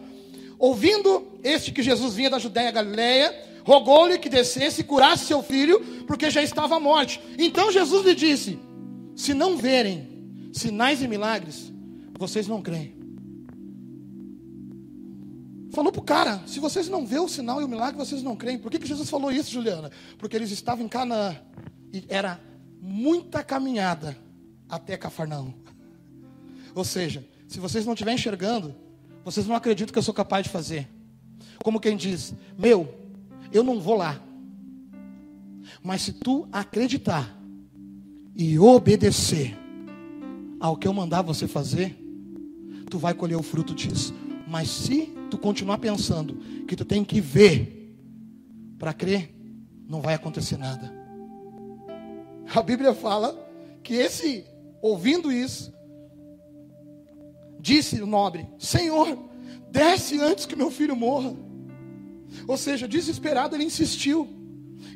Ouvindo 0.57 1.39
este 1.43 1.71
que 1.71 1.81
Jesus 1.81 2.13
vinha 2.13 2.29
da 2.29 2.39
Judéia 2.39 2.71
Galileia, 2.71 3.35
rogou-lhe 3.63 4.17
que 4.17 4.29
descesse 4.29 4.81
e 4.81 4.83
curasse 4.83 5.25
seu 5.25 5.41
filho, 5.41 5.79
porque 6.05 6.29
já 6.29 6.41
estava 6.41 6.75
à 6.75 6.79
morte. 6.79 7.19
Então 7.37 7.71
Jesus 7.71 8.05
lhe 8.05 8.15
disse: 8.15 8.59
Se 9.15 9.33
não 9.33 9.57
verem 9.57 10.07
sinais 10.53 11.01
e 11.01 11.07
milagres, 11.07 11.71
vocês 12.17 12.47
não 12.47 12.61
creem. 12.61 13.00
Falou 15.71 15.91
para 15.91 16.01
o 16.01 16.03
cara: 16.03 16.41
se 16.45 16.59
vocês 16.59 16.87
não 16.89 17.05
vê 17.05 17.19
o 17.19 17.27
sinal 17.27 17.61
e 17.61 17.63
o 17.63 17.67
milagre, 17.67 17.97
vocês 17.97 18.21
não 18.21 18.35
creem. 18.35 18.59
Por 18.59 18.69
que, 18.69 18.79
que 18.79 18.87
Jesus 18.87 19.09
falou 19.09 19.31
isso, 19.31 19.51
Juliana? 19.51 19.89
Porque 20.17 20.35
eles 20.35 20.51
estavam 20.51 20.85
em 20.85 20.89
Canaã 20.89 21.35
e 21.93 22.05
era 22.09 22.39
muita 22.81 23.43
caminhada 23.43 24.17
até 24.69 24.97
Cafarnaum. 24.97 25.53
Ou 26.75 26.83
seja, 26.83 27.25
se 27.47 27.59
vocês 27.59 27.85
não 27.85 27.93
estiverem 27.93 28.17
enxergando, 28.17 28.75
vocês 29.23 29.47
não 29.47 29.55
acreditam 29.55 29.93
que 29.93 29.99
eu 29.99 30.03
sou 30.03 30.13
capaz 30.13 30.43
de 30.43 30.49
fazer. 30.49 30.87
Como 31.63 31.79
quem 31.79 31.95
diz: 31.95 32.33
Meu, 32.57 32.93
eu 33.51 33.63
não 33.63 33.79
vou 33.79 33.95
lá. 33.95 34.21
Mas 35.81 36.01
se 36.01 36.13
tu 36.13 36.47
acreditar 36.51 37.33
e 38.35 38.59
obedecer 38.59 39.57
ao 40.59 40.75
que 40.75 40.87
eu 40.87 40.93
mandar 40.93 41.21
você 41.21 41.47
fazer, 41.47 41.97
tu 42.89 42.97
vai 42.97 43.13
colher 43.13 43.37
o 43.37 43.43
fruto 43.43 43.73
disso. 43.73 44.13
Mas 44.47 44.69
se 44.69 45.20
tu 45.31 45.37
continuar 45.37 45.79
pensando 45.79 46.35
que 46.67 46.75
tu 46.75 46.85
tem 46.85 47.03
que 47.03 47.19
ver 47.19 47.95
para 48.77 48.93
crer, 48.93 49.33
não 49.87 50.01
vai 50.01 50.13
acontecer 50.13 50.57
nada. 50.57 50.93
A 52.53 52.61
Bíblia 52.61 52.93
fala 52.93 53.49
que 53.81 53.93
esse, 53.93 54.45
ouvindo 54.81 55.31
isso, 55.31 55.73
disse 57.59 58.01
o 58.01 58.05
nobre: 58.05 58.47
Senhor, 58.59 59.17
desce 59.71 60.19
antes 60.19 60.45
que 60.45 60.55
meu 60.55 60.69
filho 60.69 60.95
morra. 60.95 61.33
Ou 62.47 62.57
seja, 62.57 62.87
desesperado, 62.87 63.55
ele 63.55 63.63
insistiu. 63.63 64.27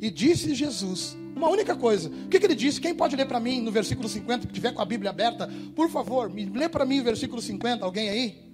E 0.01 0.09
disse 0.09 0.53
Jesus 0.53 1.15
uma 1.35 1.49
única 1.49 1.75
coisa. 1.75 2.09
O 2.09 2.29
que, 2.29 2.39
que 2.39 2.45
ele 2.45 2.55
disse? 2.55 2.81
Quem 2.81 2.95
pode 2.95 3.15
ler 3.15 3.25
para 3.25 3.39
mim 3.39 3.61
no 3.61 3.71
versículo 3.71 4.07
50, 4.07 4.47
que 4.47 4.53
tiver 4.53 4.73
com 4.73 4.81
a 4.81 4.85
Bíblia 4.85 5.09
aberta? 5.09 5.49
Por 5.75 5.89
favor, 5.89 6.29
me 6.29 6.45
lê 6.45 6.67
para 6.69 6.85
mim 6.85 7.01
o 7.01 7.03
versículo 7.03 7.41
50, 7.41 7.83
alguém 7.83 8.09
aí? 8.09 8.44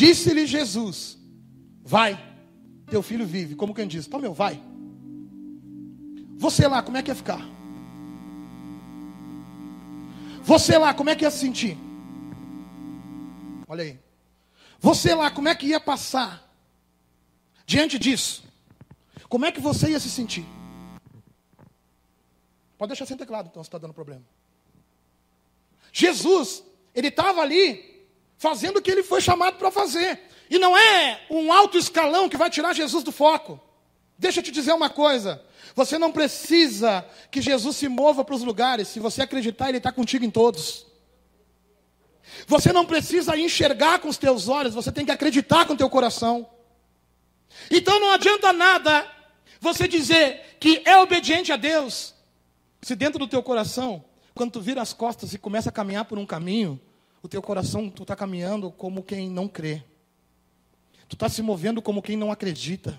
Disse-lhe 0.00 0.46
Jesus: 0.46 1.18
Vai, 1.82 2.18
teu 2.86 3.02
filho 3.02 3.26
vive. 3.26 3.54
Como 3.54 3.74
quem 3.74 3.86
diz: 3.86 4.06
Então, 4.06 4.18
meu, 4.18 4.32
vai. 4.32 4.58
Você 6.38 6.66
lá, 6.66 6.82
como 6.82 6.96
é 6.96 7.02
que 7.02 7.10
ia 7.10 7.14
ficar? 7.14 7.46
Você 10.42 10.78
lá, 10.78 10.94
como 10.94 11.10
é 11.10 11.14
que 11.14 11.24
ia 11.24 11.30
se 11.30 11.40
sentir? 11.40 11.76
Olha 13.68 13.84
aí. 13.84 13.98
Você 14.78 15.14
lá, 15.14 15.30
como 15.30 15.48
é 15.48 15.54
que 15.54 15.66
ia 15.66 15.78
passar? 15.78 16.50
Diante 17.66 17.98
disso, 17.98 18.42
como 19.28 19.44
é 19.44 19.52
que 19.52 19.60
você 19.60 19.90
ia 19.90 20.00
se 20.00 20.08
sentir? 20.08 20.46
Pode 22.78 22.88
deixar 22.88 23.04
sem 23.04 23.18
teclado, 23.18 23.50
então, 23.50 23.62
se 23.62 23.68
está 23.68 23.76
dando 23.76 23.92
problema. 23.92 24.22
Jesus, 25.92 26.64
ele 26.94 27.08
estava 27.08 27.42
ali 27.42 27.99
fazendo 28.40 28.78
o 28.78 28.82
que 28.82 28.90
ele 28.90 29.02
foi 29.02 29.20
chamado 29.20 29.58
para 29.58 29.70
fazer. 29.70 30.18
E 30.48 30.58
não 30.58 30.74
é 30.74 31.20
um 31.28 31.52
alto 31.52 31.76
escalão 31.76 32.26
que 32.26 32.38
vai 32.38 32.48
tirar 32.48 32.72
Jesus 32.72 33.04
do 33.04 33.12
foco. 33.12 33.60
Deixa 34.18 34.40
eu 34.40 34.42
te 34.42 34.50
dizer 34.50 34.72
uma 34.72 34.88
coisa. 34.88 35.44
Você 35.76 35.98
não 35.98 36.10
precisa 36.10 37.06
que 37.30 37.42
Jesus 37.42 37.76
se 37.76 37.86
mova 37.86 38.24
para 38.24 38.34
os 38.34 38.42
lugares. 38.42 38.88
Se 38.88 38.98
você 38.98 39.20
acreditar, 39.20 39.68
Ele 39.68 39.76
está 39.76 39.92
contigo 39.92 40.24
em 40.24 40.30
todos. 40.30 40.86
Você 42.46 42.72
não 42.72 42.86
precisa 42.86 43.36
enxergar 43.36 43.98
com 43.98 44.08
os 44.08 44.16
teus 44.16 44.48
olhos. 44.48 44.72
Você 44.72 44.90
tem 44.90 45.04
que 45.04 45.12
acreditar 45.12 45.66
com 45.66 45.74
o 45.74 45.76
teu 45.76 45.90
coração. 45.90 46.48
Então 47.70 48.00
não 48.00 48.10
adianta 48.10 48.54
nada 48.54 49.06
você 49.60 49.86
dizer 49.86 50.56
que 50.58 50.80
é 50.86 50.96
obediente 50.96 51.52
a 51.52 51.56
Deus. 51.56 52.14
Se 52.80 52.96
dentro 52.96 53.18
do 53.18 53.28
teu 53.28 53.42
coração, 53.42 54.02
quando 54.34 54.52
tu 54.52 54.62
vira 54.62 54.80
as 54.80 54.94
costas 54.94 55.34
e 55.34 55.38
começa 55.38 55.68
a 55.68 55.72
caminhar 55.72 56.06
por 56.06 56.18
um 56.18 56.24
caminho, 56.24 56.80
o 57.22 57.28
teu 57.28 57.42
coração, 57.42 57.90
tu 57.90 58.02
está 58.02 58.16
caminhando 58.16 58.70
como 58.70 59.02
quem 59.02 59.28
não 59.28 59.46
crê. 59.46 59.82
Tu 61.08 61.14
está 61.14 61.28
se 61.28 61.42
movendo 61.42 61.82
como 61.82 62.00
quem 62.00 62.16
não 62.16 62.30
acredita. 62.30 62.98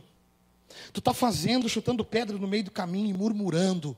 Tu 0.94 1.00
está 1.00 1.14
fazendo, 1.14 1.68
chutando 1.68 2.06
pedra 2.06 2.38
no 2.38 2.48
meio 2.48 2.66
do 2.66 2.72
caminho 2.72 3.10
e 3.10 3.14
murmurando. 3.14 3.98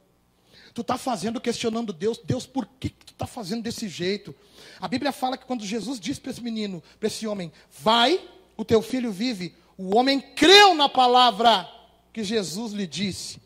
Tu 0.74 0.82
está 0.82 0.98
fazendo, 0.98 1.42
questionando 1.42 1.92
Deus. 1.92 2.20
Deus, 2.24 2.46
por 2.46 2.65
que, 2.65 2.89
que 2.89 3.06
tu 3.06 3.13
está 3.13 3.27
fazendo 3.27 3.63
desse 3.63 3.88
jeito? 3.88 4.34
A 4.80 4.88
Bíblia 4.88 5.12
fala 5.12 5.38
que 5.38 5.46
quando 5.46 5.65
Jesus 5.65 6.00
disse 6.00 6.22
para 6.22 6.32
esse 6.32 6.42
menino, 6.42 6.82
para 7.00 7.08
esse 7.08 7.27
homem, 7.27 7.51
vai, 7.80 8.20
o 8.58 8.65
teu 8.65 8.82
filho 8.82 9.12
vive. 9.12 9.56
O 9.77 9.96
homem 9.96 10.20
creu 10.20 10.74
na 10.74 10.88
palavra 10.88 11.70
que 12.12 12.24
Jesus 12.24 12.74
lhe 12.74 12.88
disse 12.88 13.42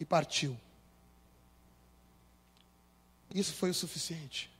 e 0.00 0.04
partiu. 0.04 0.56
Isso 3.34 3.52
foi 3.52 3.70
o 3.70 3.74
suficiente. 3.74 4.53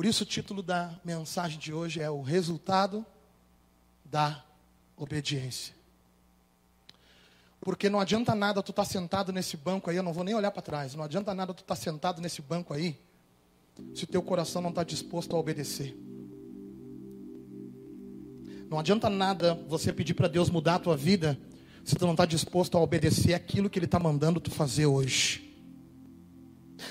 Por 0.00 0.06
isso 0.06 0.22
o 0.22 0.26
título 0.26 0.62
da 0.62 0.98
mensagem 1.04 1.58
de 1.58 1.74
hoje 1.74 2.00
é 2.00 2.10
o 2.10 2.22
resultado 2.22 3.04
da 4.02 4.42
obediência. 4.96 5.74
Porque 7.60 7.90
não 7.90 8.00
adianta 8.00 8.34
nada 8.34 8.62
tu 8.62 8.70
estar 8.70 8.84
tá 8.84 8.88
sentado 8.88 9.30
nesse 9.30 9.58
banco 9.58 9.90
aí, 9.90 9.96
eu 9.98 10.02
não 10.02 10.14
vou 10.14 10.24
nem 10.24 10.34
olhar 10.34 10.52
para 10.52 10.62
trás. 10.62 10.94
Não 10.94 11.04
adianta 11.04 11.34
nada 11.34 11.52
tu 11.52 11.60
estar 11.60 11.76
tá 11.76 11.78
sentado 11.78 12.22
nesse 12.22 12.40
banco 12.40 12.72
aí, 12.72 12.98
se 13.94 14.04
o 14.04 14.06
teu 14.06 14.22
coração 14.22 14.62
não 14.62 14.70
está 14.70 14.82
disposto 14.82 15.36
a 15.36 15.38
obedecer. 15.38 15.94
Não 18.70 18.78
adianta 18.78 19.10
nada 19.10 19.52
você 19.68 19.92
pedir 19.92 20.14
para 20.14 20.28
Deus 20.28 20.48
mudar 20.48 20.76
a 20.76 20.78
tua 20.78 20.96
vida, 20.96 21.38
se 21.84 21.94
tu 21.94 22.06
não 22.06 22.12
está 22.12 22.24
disposto 22.24 22.78
a 22.78 22.80
obedecer 22.80 23.34
aquilo 23.34 23.68
que 23.68 23.78
Ele 23.78 23.84
está 23.84 23.98
mandando 23.98 24.40
tu 24.40 24.50
fazer 24.50 24.86
hoje. 24.86 25.49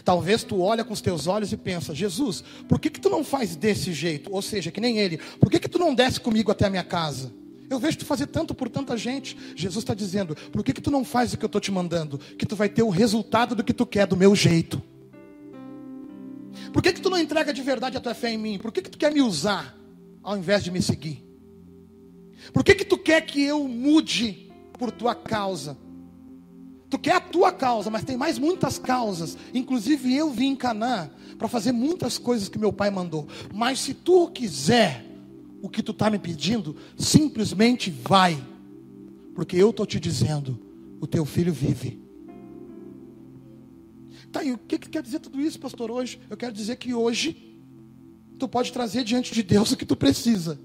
Talvez 0.03 0.43
tu 0.43 0.61
olha 0.61 0.83
com 0.83 0.93
os 0.93 1.01
teus 1.01 1.27
olhos 1.27 1.51
e 1.51 1.57
pensa, 1.57 1.93
Jesus, 1.93 2.43
por 2.67 2.79
que, 2.79 2.89
que 2.89 2.99
tu 2.99 3.09
não 3.09 3.23
faz 3.23 3.55
desse 3.55 3.93
jeito? 3.93 4.33
Ou 4.33 4.41
seja, 4.41 4.71
que 4.71 4.81
nem 4.81 4.97
ele, 4.97 5.17
por 5.39 5.49
que, 5.49 5.59
que 5.59 5.69
tu 5.69 5.79
não 5.79 5.93
desce 5.93 6.19
comigo 6.19 6.51
até 6.51 6.65
a 6.65 6.69
minha 6.69 6.83
casa? 6.83 7.31
Eu 7.69 7.77
vejo 7.77 7.99
tu 7.99 8.05
fazer 8.05 8.25
tanto 8.27 8.55
por 8.55 8.67
tanta 8.67 8.97
gente. 8.97 9.37
Jesus 9.55 9.83
está 9.83 9.93
dizendo, 9.93 10.35
por 10.51 10.63
que, 10.63 10.73
que 10.73 10.81
tu 10.81 10.89
não 10.89 11.05
faz 11.05 11.33
o 11.33 11.37
que 11.37 11.45
eu 11.45 11.47
estou 11.47 11.61
te 11.61 11.71
mandando? 11.71 12.17
Que 12.17 12.45
tu 12.45 12.55
vai 12.55 12.67
ter 12.67 12.81
o 12.81 12.89
resultado 12.89 13.53
do 13.53 13.63
que 13.63 13.73
tu 13.73 13.85
quer, 13.85 14.07
do 14.07 14.17
meu 14.17 14.35
jeito. 14.35 14.81
Por 16.73 16.81
que, 16.81 16.93
que 16.93 17.01
tu 17.01 17.09
não 17.09 17.17
entrega 17.17 17.53
de 17.53 17.61
verdade 17.61 17.97
a 17.97 17.99
tua 17.99 18.15
fé 18.15 18.31
em 18.31 18.37
mim? 18.37 18.57
Por 18.57 18.71
que, 18.71 18.81
que 18.81 18.89
tu 18.89 18.97
quer 18.97 19.11
me 19.13 19.21
usar 19.21 19.77
ao 20.23 20.37
invés 20.37 20.63
de 20.63 20.71
me 20.71 20.81
seguir? 20.81 21.23
Por 22.51 22.63
que, 22.63 22.73
que 22.73 22.85
tu 22.85 22.97
quer 22.97 23.21
que 23.21 23.43
eu 23.43 23.67
mude 23.67 24.51
por 24.73 24.91
tua 24.91 25.13
causa? 25.13 25.77
Tu 26.89 26.97
quer 26.97 27.15
a 27.15 27.21
tua 27.21 27.51
causa, 27.51 27.89
mas 27.89 28.03
tem 28.03 28.17
mais 28.17 28.39
muitas 28.39 28.79
causas. 28.79 29.37
Inclusive 29.53 30.15
eu 30.15 30.31
vim 30.31 30.47
em 30.47 30.55
Canaã 30.55 31.09
para 31.37 31.47
fazer 31.47 31.71
muitas 31.71 32.17
coisas 32.17 32.49
que 32.49 32.57
meu 32.57 32.73
pai 32.73 32.89
mandou. 32.89 33.27
Mas 33.53 33.79
se 33.79 33.93
tu 33.93 34.27
quiser 34.29 35.05
o 35.61 35.69
que 35.69 35.83
tu 35.83 35.91
está 35.91 36.09
me 36.09 36.17
pedindo, 36.17 36.75
simplesmente 36.97 37.91
vai. 37.91 38.43
Porque 39.35 39.55
eu 39.55 39.69
estou 39.69 39.85
te 39.85 39.99
dizendo, 39.99 40.59
o 40.99 41.05
teu 41.05 41.25
filho 41.25 41.53
vive. 41.53 42.01
Tá, 44.31 44.43
e 44.43 44.51
o 44.51 44.57
que, 44.57 44.77
que 44.77 44.89
quer 44.89 45.03
dizer 45.03 45.19
tudo 45.19 45.39
isso, 45.39 45.59
pastor, 45.59 45.91
hoje? 45.91 46.19
Eu 46.29 46.37
quero 46.37 46.53
dizer 46.53 46.75
que 46.77 46.93
hoje 46.93 47.57
tu 48.37 48.47
pode 48.47 48.71
trazer 48.71 49.03
diante 49.03 49.33
de 49.33 49.43
Deus 49.43 49.71
o 49.71 49.77
que 49.77 49.85
tu 49.85 49.95
precisa. 49.95 50.59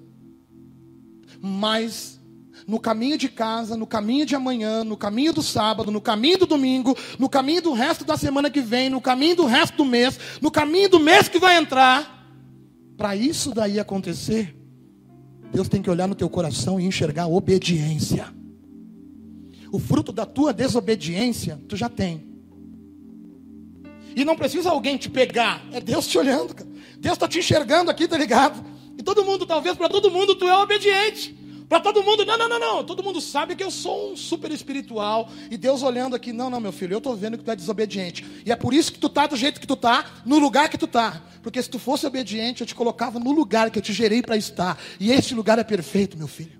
Mas 1.41 2.21
no 2.67 2.79
caminho 2.79 3.19
de 3.19 3.29
casa, 3.29 3.77
no 3.77 3.87
caminho 3.87 4.25
de 4.25 4.35
amanhã, 4.35 4.85
no 4.85 4.97
caminho 4.97 5.33
do 5.33 5.43
sábado, 5.43 5.91
no 5.91 6.01
caminho 6.01 6.39
do 6.39 6.47
domingo, 6.47 6.97
no 7.19 7.29
caminho 7.29 7.63
do 7.63 7.73
resto 7.73 8.05
da 8.05 8.17
semana 8.17 8.51
que 8.51 8.61
vem, 8.61 8.89
no 8.89 9.01
caminho 9.01 9.37
do 9.37 9.47
resto 9.47 9.77
do 9.77 9.85
mês, 9.85 10.19
no 10.41 10.51
caminho 10.51 10.89
do 10.89 11.01
mês 11.01 11.29
que 11.29 11.39
vai 11.39 11.57
entrar. 11.57 12.13
Para 12.97 13.17
isso 13.17 13.53
daí 13.53 13.81
acontecer, 13.81 14.57
Deus 15.53 15.69
tem 15.69 15.83
que 15.83 15.91
olhar 15.91 16.07
no 16.07 16.15
teu 16.15 16.29
coração 16.29 16.81
e 16.81 16.85
enxergar 16.85 17.27
obediência. 17.27 18.27
O 19.71 19.79
fruto 19.79 20.13
da 20.13 20.25
tua 20.25 20.53
desobediência, 20.53 21.61
tu 21.69 21.77
já 21.77 21.89
tem. 21.89 22.35
E 24.17 24.25
não 24.25 24.37
precisa 24.37 24.71
alguém 24.71 24.97
te 24.97 25.11
pegar, 25.11 25.65
é 25.73 25.81
Deus 25.81 26.07
te 26.07 26.17
olhando. 26.17 26.55
Cara. 26.55 26.71
Deus 26.99 27.15
está 27.15 27.27
te 27.27 27.39
enxergando 27.39 27.91
aqui, 27.91 28.07
tá 28.07 28.17
ligado? 28.17 28.65
E 28.97 29.03
todo 29.03 29.25
mundo, 29.25 29.45
talvez 29.45 29.77
para 29.77 29.89
todo 29.89 30.11
mundo, 30.11 30.35
tu 30.35 30.45
é 30.45 30.57
obediente. 30.57 31.37
Para 31.69 31.81
todo 31.81 32.03
mundo, 32.03 32.27
não, 32.27 32.37
não, 32.37 32.49
não, 32.49 32.59
não. 32.59 32.85
Todo 32.85 33.03
mundo 33.03 33.21
sabe 33.21 33.57
que 33.57 33.65
eu 33.65 33.71
sou 33.71 34.13
um 34.13 34.17
super 34.17 34.51
espiritual. 34.53 35.31
E 35.51 35.57
Deus 35.57 35.83
olhando 35.83 36.15
aqui, 36.15 36.33
não, 36.33 36.51
não, 36.51 36.61
meu 36.61 36.73
filho, 36.73 36.95
eu 36.95 36.99
estou 36.99 37.17
vendo 37.17 37.39
que 37.39 37.45
tu 37.45 37.51
é 37.51 37.57
desobediente. 37.57 38.25
E 38.45 38.53
é 38.53 38.57
por 38.57 38.75
isso 38.75 38.93
que 38.93 38.99
tu 38.99 39.07
está 39.07 39.27
do 39.27 39.37
jeito 39.37 39.61
que 39.61 39.67
tu 39.67 39.75
está, 39.75 40.05
no 40.27 40.39
lugar 40.39 40.69
que 40.69 40.77
tu 40.77 40.85
está. 40.85 41.23
Porque 41.43 41.63
se 41.63 41.71
tu 41.71 41.79
fosse 41.79 42.07
obediente, 42.07 42.61
eu 42.61 42.67
te 42.67 42.75
colocava 42.75 43.19
no 43.19 43.33
lugar 43.33 43.71
que 43.71 43.79
eu 43.79 43.83
te 43.83 43.93
gerei 43.93 44.23
para 44.23 44.37
estar. 44.37 44.79
E 45.01 45.11
este 45.11 45.35
lugar 45.35 45.59
é 45.59 45.65
perfeito, 45.65 46.19
meu 46.19 46.29
filho. 46.29 46.53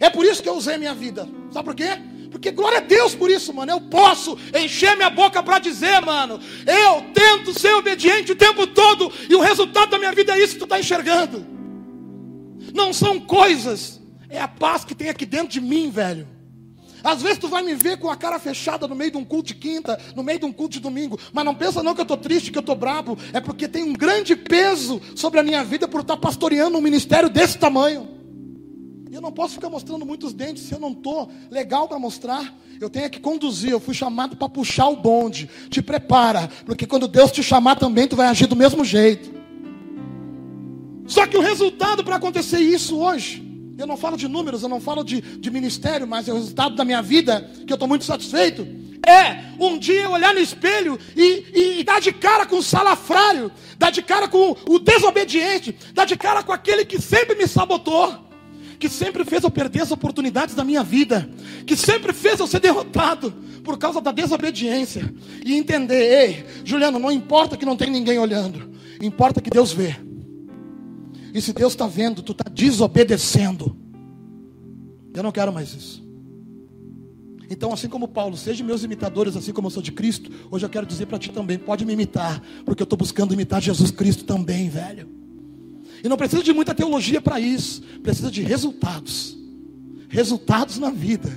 É 0.00 0.10
por 0.10 0.24
isso 0.24 0.42
que 0.42 0.48
eu 0.48 0.54
usei 0.54 0.76
minha 0.76 0.94
vida. 0.94 1.28
Sabe 1.52 1.64
por 1.64 1.74
quê? 1.74 1.90
Porque 2.30 2.50
glória 2.50 2.78
a 2.78 2.82
Deus 2.82 3.14
por 3.14 3.30
isso, 3.30 3.52
mano. 3.52 3.70
Eu 3.70 3.80
posso 3.82 4.36
encher 4.58 4.96
minha 4.96 5.10
boca 5.10 5.42
para 5.42 5.58
dizer, 5.58 6.00
mano. 6.00 6.40
Eu 6.66 7.02
tento 7.12 7.56
ser 7.58 7.74
obediente 7.74 8.32
o 8.32 8.36
tempo 8.36 8.66
todo. 8.66 9.12
E 9.28 9.34
o 9.34 9.40
resultado 9.40 9.90
da 9.90 9.98
minha 9.98 10.12
vida 10.12 10.34
é 10.36 10.42
isso 10.42 10.54
que 10.54 10.58
tu 10.58 10.64
está 10.64 10.78
enxergando. 10.78 11.59
Não 12.74 12.92
são 12.92 13.20
coisas, 13.20 14.00
é 14.28 14.40
a 14.40 14.48
paz 14.48 14.84
que 14.84 14.94
tem 14.94 15.08
aqui 15.08 15.26
dentro 15.26 15.48
de 15.48 15.60
mim, 15.60 15.90
velho. 15.90 16.26
Às 17.02 17.22
vezes 17.22 17.38
tu 17.38 17.48
vai 17.48 17.62
me 17.62 17.74
ver 17.74 17.98
com 17.98 18.10
a 18.10 18.16
cara 18.16 18.38
fechada 18.38 18.86
no 18.86 18.94
meio 18.94 19.10
de 19.10 19.16
um 19.16 19.24
culto 19.24 19.48
de 19.48 19.54
quinta, 19.54 19.98
no 20.14 20.22
meio 20.22 20.38
de 20.38 20.44
um 20.44 20.52
culto 20.52 20.74
de 20.74 20.80
domingo, 20.80 21.18
mas 21.32 21.44
não 21.44 21.54
pensa 21.54 21.82
não 21.82 21.94
que 21.94 22.00
eu 22.00 22.04
estou 22.04 22.16
triste, 22.16 22.50
que 22.50 22.58
eu 22.58 22.60
estou 22.60 22.76
bravo, 22.76 23.16
é 23.32 23.40
porque 23.40 23.66
tem 23.66 23.82
um 23.82 23.92
grande 23.92 24.36
peso 24.36 25.00
sobre 25.14 25.40
a 25.40 25.42
minha 25.42 25.64
vida 25.64 25.88
por 25.88 26.02
estar 26.02 26.16
pastoreando 26.16 26.76
um 26.76 26.82
ministério 26.82 27.30
desse 27.30 27.58
tamanho. 27.58 28.08
E 29.10 29.14
eu 29.14 29.20
não 29.20 29.32
posso 29.32 29.54
ficar 29.54 29.68
mostrando 29.68 30.06
muitos 30.06 30.32
dentes 30.32 30.62
se 30.62 30.72
eu 30.72 30.78
não 30.78 30.92
estou 30.92 31.30
legal 31.50 31.88
para 31.88 31.98
mostrar. 31.98 32.54
Eu 32.80 32.88
tenho 32.88 33.10
que 33.10 33.18
conduzir, 33.18 33.70
eu 33.70 33.80
fui 33.80 33.92
chamado 33.92 34.36
para 34.36 34.48
puxar 34.48 34.88
o 34.88 34.96
bonde. 34.96 35.50
Te 35.68 35.82
prepara, 35.82 36.48
porque 36.64 36.86
quando 36.86 37.08
Deus 37.08 37.32
te 37.32 37.42
chamar 37.42 37.74
também, 37.74 38.06
tu 38.06 38.14
vai 38.14 38.28
agir 38.28 38.46
do 38.46 38.54
mesmo 38.54 38.84
jeito. 38.84 39.39
Só 41.10 41.26
que 41.26 41.36
o 41.36 41.40
resultado 41.40 42.04
para 42.04 42.16
acontecer 42.16 42.60
isso 42.60 42.96
hoje 42.96 43.50
eu 43.76 43.86
não 43.86 43.96
falo 43.96 44.16
de 44.16 44.28
números, 44.28 44.62
eu 44.62 44.68
não 44.68 44.80
falo 44.80 45.02
de, 45.02 45.20
de 45.20 45.50
ministério, 45.50 46.06
mas 46.06 46.28
é 46.28 46.32
o 46.32 46.36
resultado 46.36 46.76
da 46.76 46.84
minha 46.84 47.00
vida, 47.00 47.50
que 47.66 47.72
eu 47.72 47.74
estou 47.74 47.88
muito 47.88 48.04
satisfeito. 48.04 48.66
É 49.06 49.54
um 49.58 49.78
dia 49.78 50.10
olhar 50.10 50.34
no 50.34 50.40
espelho 50.40 50.98
e, 51.16 51.44
e, 51.54 51.80
e, 51.80 51.84
dar 51.84 52.00
de 52.00 52.12
cara 52.12 52.44
com 52.44 52.58
o 52.58 52.62
salafrário, 52.62 53.50
dar 53.78 53.90
de 53.90 54.02
cara 54.02 54.28
com 54.28 54.54
o 54.68 54.78
desobediente, 54.78 55.74
dar 55.94 56.04
de 56.04 56.16
cara 56.16 56.42
com 56.42 56.52
aquele 56.52 56.84
que 56.84 57.00
sempre 57.00 57.34
me 57.34 57.48
sabotou, 57.48 58.14
que 58.78 58.88
sempre 58.88 59.24
fez 59.24 59.42
eu 59.42 59.50
perder 59.50 59.82
as 59.82 59.90
oportunidades 59.90 60.54
da 60.54 60.62
minha 60.62 60.84
vida, 60.84 61.28
que 61.66 61.74
sempre 61.74 62.12
fez 62.12 62.38
eu 62.38 62.46
ser 62.46 62.60
derrotado 62.60 63.32
por 63.64 63.78
causa 63.78 64.00
da 64.00 64.12
desobediência. 64.12 65.12
E 65.44 65.56
entender, 65.56 65.94
ei, 65.96 66.46
Juliano, 66.64 66.98
não 66.98 67.10
importa 67.10 67.56
que 67.56 67.64
não 67.64 67.76
tem 67.76 67.90
ninguém 67.90 68.18
olhando, 68.18 68.70
importa 69.00 69.40
que 69.40 69.48
Deus 69.48 69.72
vê. 69.72 70.09
E 71.32 71.40
se 71.40 71.52
Deus 71.52 71.72
está 71.72 71.86
vendo, 71.86 72.22
tu 72.22 72.32
está 72.32 72.48
desobedecendo. 72.50 73.76
Eu 75.14 75.22
não 75.22 75.32
quero 75.32 75.52
mais 75.52 75.74
isso. 75.74 76.10
Então, 77.48 77.72
assim 77.72 77.88
como 77.88 78.06
Paulo, 78.06 78.36
seja 78.36 78.62
meus 78.62 78.84
imitadores, 78.84 79.36
assim 79.36 79.52
como 79.52 79.66
eu 79.66 79.72
sou 79.72 79.82
de 79.82 79.90
Cristo, 79.90 80.30
hoje 80.50 80.64
eu 80.64 80.70
quero 80.70 80.86
dizer 80.86 81.06
para 81.06 81.18
ti 81.18 81.32
também, 81.32 81.58
pode 81.58 81.84
me 81.84 81.92
imitar, 81.92 82.40
porque 82.64 82.80
eu 82.80 82.84
estou 82.84 82.96
buscando 82.96 83.34
imitar 83.34 83.60
Jesus 83.60 83.90
Cristo 83.90 84.22
também, 84.22 84.68
velho. 84.68 85.08
E 86.02 86.08
não 86.08 86.16
precisa 86.16 86.44
de 86.44 86.52
muita 86.52 86.74
teologia 86.74 87.20
para 87.20 87.40
isso, 87.40 87.82
precisa 88.02 88.30
de 88.30 88.42
resultados. 88.42 89.36
Resultados 90.08 90.78
na 90.78 90.90
vida. 90.90 91.28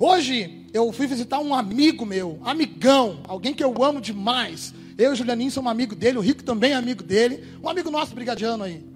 Hoje 0.00 0.66
eu 0.72 0.90
fui 0.92 1.06
visitar 1.06 1.40
um 1.40 1.54
amigo 1.54 2.06
meu, 2.06 2.40
amigão, 2.42 3.20
alguém 3.28 3.52
que 3.52 3.62
eu 3.62 3.84
amo 3.84 4.00
demais. 4.00 4.74
Eu 5.02 5.10
e 5.10 5.12
o 5.14 5.16
Julianinho 5.16 5.50
somos 5.50 5.70
amigo 5.70 5.96
dele, 5.96 6.18
o 6.18 6.20
Rico 6.20 6.44
também 6.44 6.72
é 6.72 6.74
amigo 6.74 7.02
dele. 7.02 7.42
Um 7.60 7.68
amigo 7.68 7.90
nosso, 7.90 8.14
brigadiano 8.14 8.62
aí. 8.62 8.86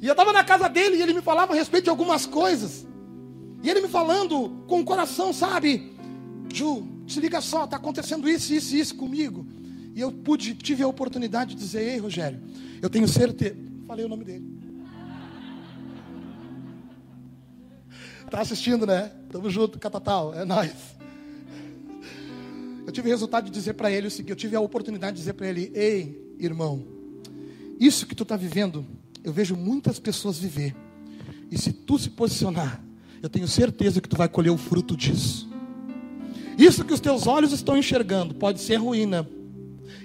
E 0.00 0.06
eu 0.06 0.12
estava 0.12 0.32
na 0.32 0.42
casa 0.42 0.68
dele 0.68 0.96
e 0.96 1.02
ele 1.02 1.14
me 1.14 1.22
falava 1.22 1.52
a 1.52 1.56
respeito 1.56 1.84
de 1.84 1.90
algumas 1.90 2.26
coisas. 2.26 2.84
E 3.62 3.70
ele 3.70 3.80
me 3.80 3.88
falando 3.88 4.64
com 4.66 4.80
o 4.80 4.84
coração, 4.84 5.32
sabe? 5.32 5.94
Ju, 6.52 6.86
se 7.06 7.20
liga 7.20 7.40
só, 7.40 7.64
está 7.64 7.76
acontecendo 7.76 8.28
isso, 8.28 8.52
isso 8.52 8.74
e 8.74 8.80
isso 8.80 8.96
comigo. 8.96 9.46
E 9.94 10.00
eu 10.00 10.10
pude, 10.10 10.54
tive 10.54 10.82
a 10.82 10.88
oportunidade 10.88 11.54
de 11.54 11.60
dizer, 11.60 11.82
ei 11.92 11.98
Rogério, 11.98 12.42
eu 12.82 12.90
tenho 12.90 13.06
certeza. 13.06 13.56
Falei 13.86 14.04
o 14.04 14.08
nome 14.08 14.24
dele. 14.24 14.44
Tá 18.28 18.40
assistindo, 18.40 18.84
né? 18.84 19.12
Tamo 19.30 19.48
junto, 19.48 19.78
Catatal, 19.78 20.34
é 20.34 20.44
nóis. 20.44 20.93
Eu 22.86 22.92
tive 22.92 23.08
o 23.08 23.10
resultado 23.10 23.46
de 23.46 23.50
dizer 23.50 23.74
para 23.74 23.90
ele 23.90 24.06
o 24.06 24.10
seguinte: 24.10 24.30
eu 24.30 24.36
tive 24.36 24.56
a 24.56 24.60
oportunidade 24.60 25.16
de 25.16 25.22
dizer 25.22 25.32
para 25.34 25.48
ele, 25.48 25.70
ei, 25.74 26.34
irmão, 26.38 26.84
isso 27.78 28.06
que 28.06 28.14
tu 28.14 28.22
está 28.22 28.36
vivendo, 28.36 28.86
eu 29.22 29.32
vejo 29.32 29.56
muitas 29.56 29.98
pessoas 29.98 30.38
viver. 30.38 30.74
E 31.50 31.58
se 31.58 31.72
tu 31.72 31.98
se 31.98 32.10
posicionar, 32.10 32.82
eu 33.22 33.28
tenho 33.28 33.48
certeza 33.48 34.00
que 34.00 34.08
tu 34.08 34.16
vai 34.16 34.28
colher 34.28 34.50
o 34.50 34.58
fruto 34.58 34.96
disso. 34.96 35.48
Isso 36.58 36.84
que 36.84 36.92
os 36.92 37.00
teus 37.00 37.26
olhos 37.26 37.52
estão 37.52 37.76
enxergando 37.76 38.34
pode 38.34 38.60
ser 38.60 38.76
ruína. 38.76 39.28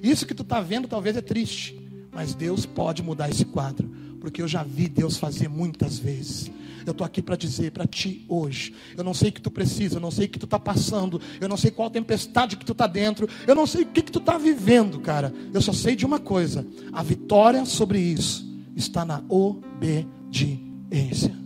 Isso 0.02 0.26
que 0.26 0.34
tu 0.34 0.44
está 0.44 0.62
vendo 0.62 0.88
talvez 0.88 1.16
é 1.16 1.22
triste. 1.22 1.80
Mas 2.12 2.34
Deus 2.34 2.66
pode 2.66 3.04
mudar 3.04 3.30
esse 3.30 3.46
quadro. 3.46 3.90
Porque 4.20 4.42
eu 4.42 4.48
já 4.48 4.64
vi 4.64 4.88
Deus 4.88 5.18
fazer 5.18 5.48
muitas 5.48 6.00
vezes. 6.00 6.52
Eu 6.90 6.92
estou 6.92 7.06
aqui 7.06 7.22
para 7.22 7.36
dizer 7.36 7.72
para 7.72 7.86
ti 7.86 8.26
hoje. 8.28 8.74
Eu 8.98 9.04
não 9.04 9.14
sei 9.14 9.30
o 9.30 9.32
que 9.32 9.40
tu 9.40 9.52
precisa, 9.52 9.98
eu 9.98 10.02
não 10.02 10.10
sei 10.10 10.26
o 10.26 10.30
que 10.30 10.40
tu 10.40 10.46
está 10.46 10.58
passando, 10.58 11.22
eu 11.40 11.48
não 11.48 11.56
sei 11.56 11.70
qual 11.70 11.88
tempestade 11.90 12.58
que 12.58 12.66
tu 12.66 12.72
está 12.72 12.88
dentro, 12.88 13.30
eu 13.46 13.54
não 13.54 13.68
sei 13.68 13.84
o 13.84 13.86
que, 13.86 14.02
que 14.02 14.12
tu 14.12 14.18
está 14.18 14.40
vivendo, 14.40 15.00
cara. 15.00 15.32
Eu 15.54 15.62
só 15.62 15.72
sei 15.72 15.96
de 15.96 16.06
uma 16.06 16.20
coisa: 16.20 16.66
a 16.92 17.04
vitória 17.04 17.64
sobre 17.66 18.00
isso 18.00 18.44
está 18.76 19.06
na 19.06 19.22
obediência. 19.30 21.38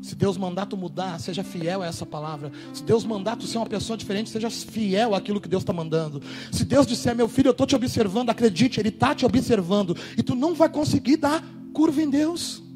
Se 0.00 0.14
Deus 0.14 0.38
mandar 0.38 0.64
tu 0.64 0.74
mudar, 0.74 1.20
seja 1.20 1.44
fiel 1.44 1.82
a 1.82 1.86
essa 1.86 2.06
palavra. 2.06 2.50
Se 2.72 2.82
Deus 2.82 3.04
mandar 3.04 3.36
tu 3.36 3.46
ser 3.46 3.58
uma 3.58 3.66
pessoa 3.66 3.98
diferente, 3.98 4.30
seja 4.30 4.48
fiel 4.48 5.14
àquilo 5.14 5.42
que 5.42 5.48
Deus 5.48 5.62
está 5.62 5.74
mandando. 5.74 6.22
Se 6.50 6.64
Deus 6.64 6.86
disser, 6.86 7.14
meu 7.14 7.28
filho, 7.28 7.48
eu 7.48 7.52
estou 7.52 7.66
te 7.66 7.76
observando, 7.76 8.30
acredite, 8.30 8.80
Ele 8.80 8.88
está 8.88 9.14
te 9.14 9.26
observando. 9.26 9.94
E 10.16 10.22
tu 10.22 10.34
não 10.34 10.54
vai 10.54 10.70
conseguir 10.70 11.18
dar 11.18 11.44
curva 11.74 12.00
em 12.00 12.08
Deus. 12.08 12.66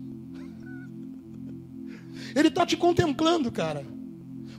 Ele 2.35 2.49
está 2.49 2.65
te 2.65 2.77
contemplando, 2.77 3.51
cara. 3.51 3.87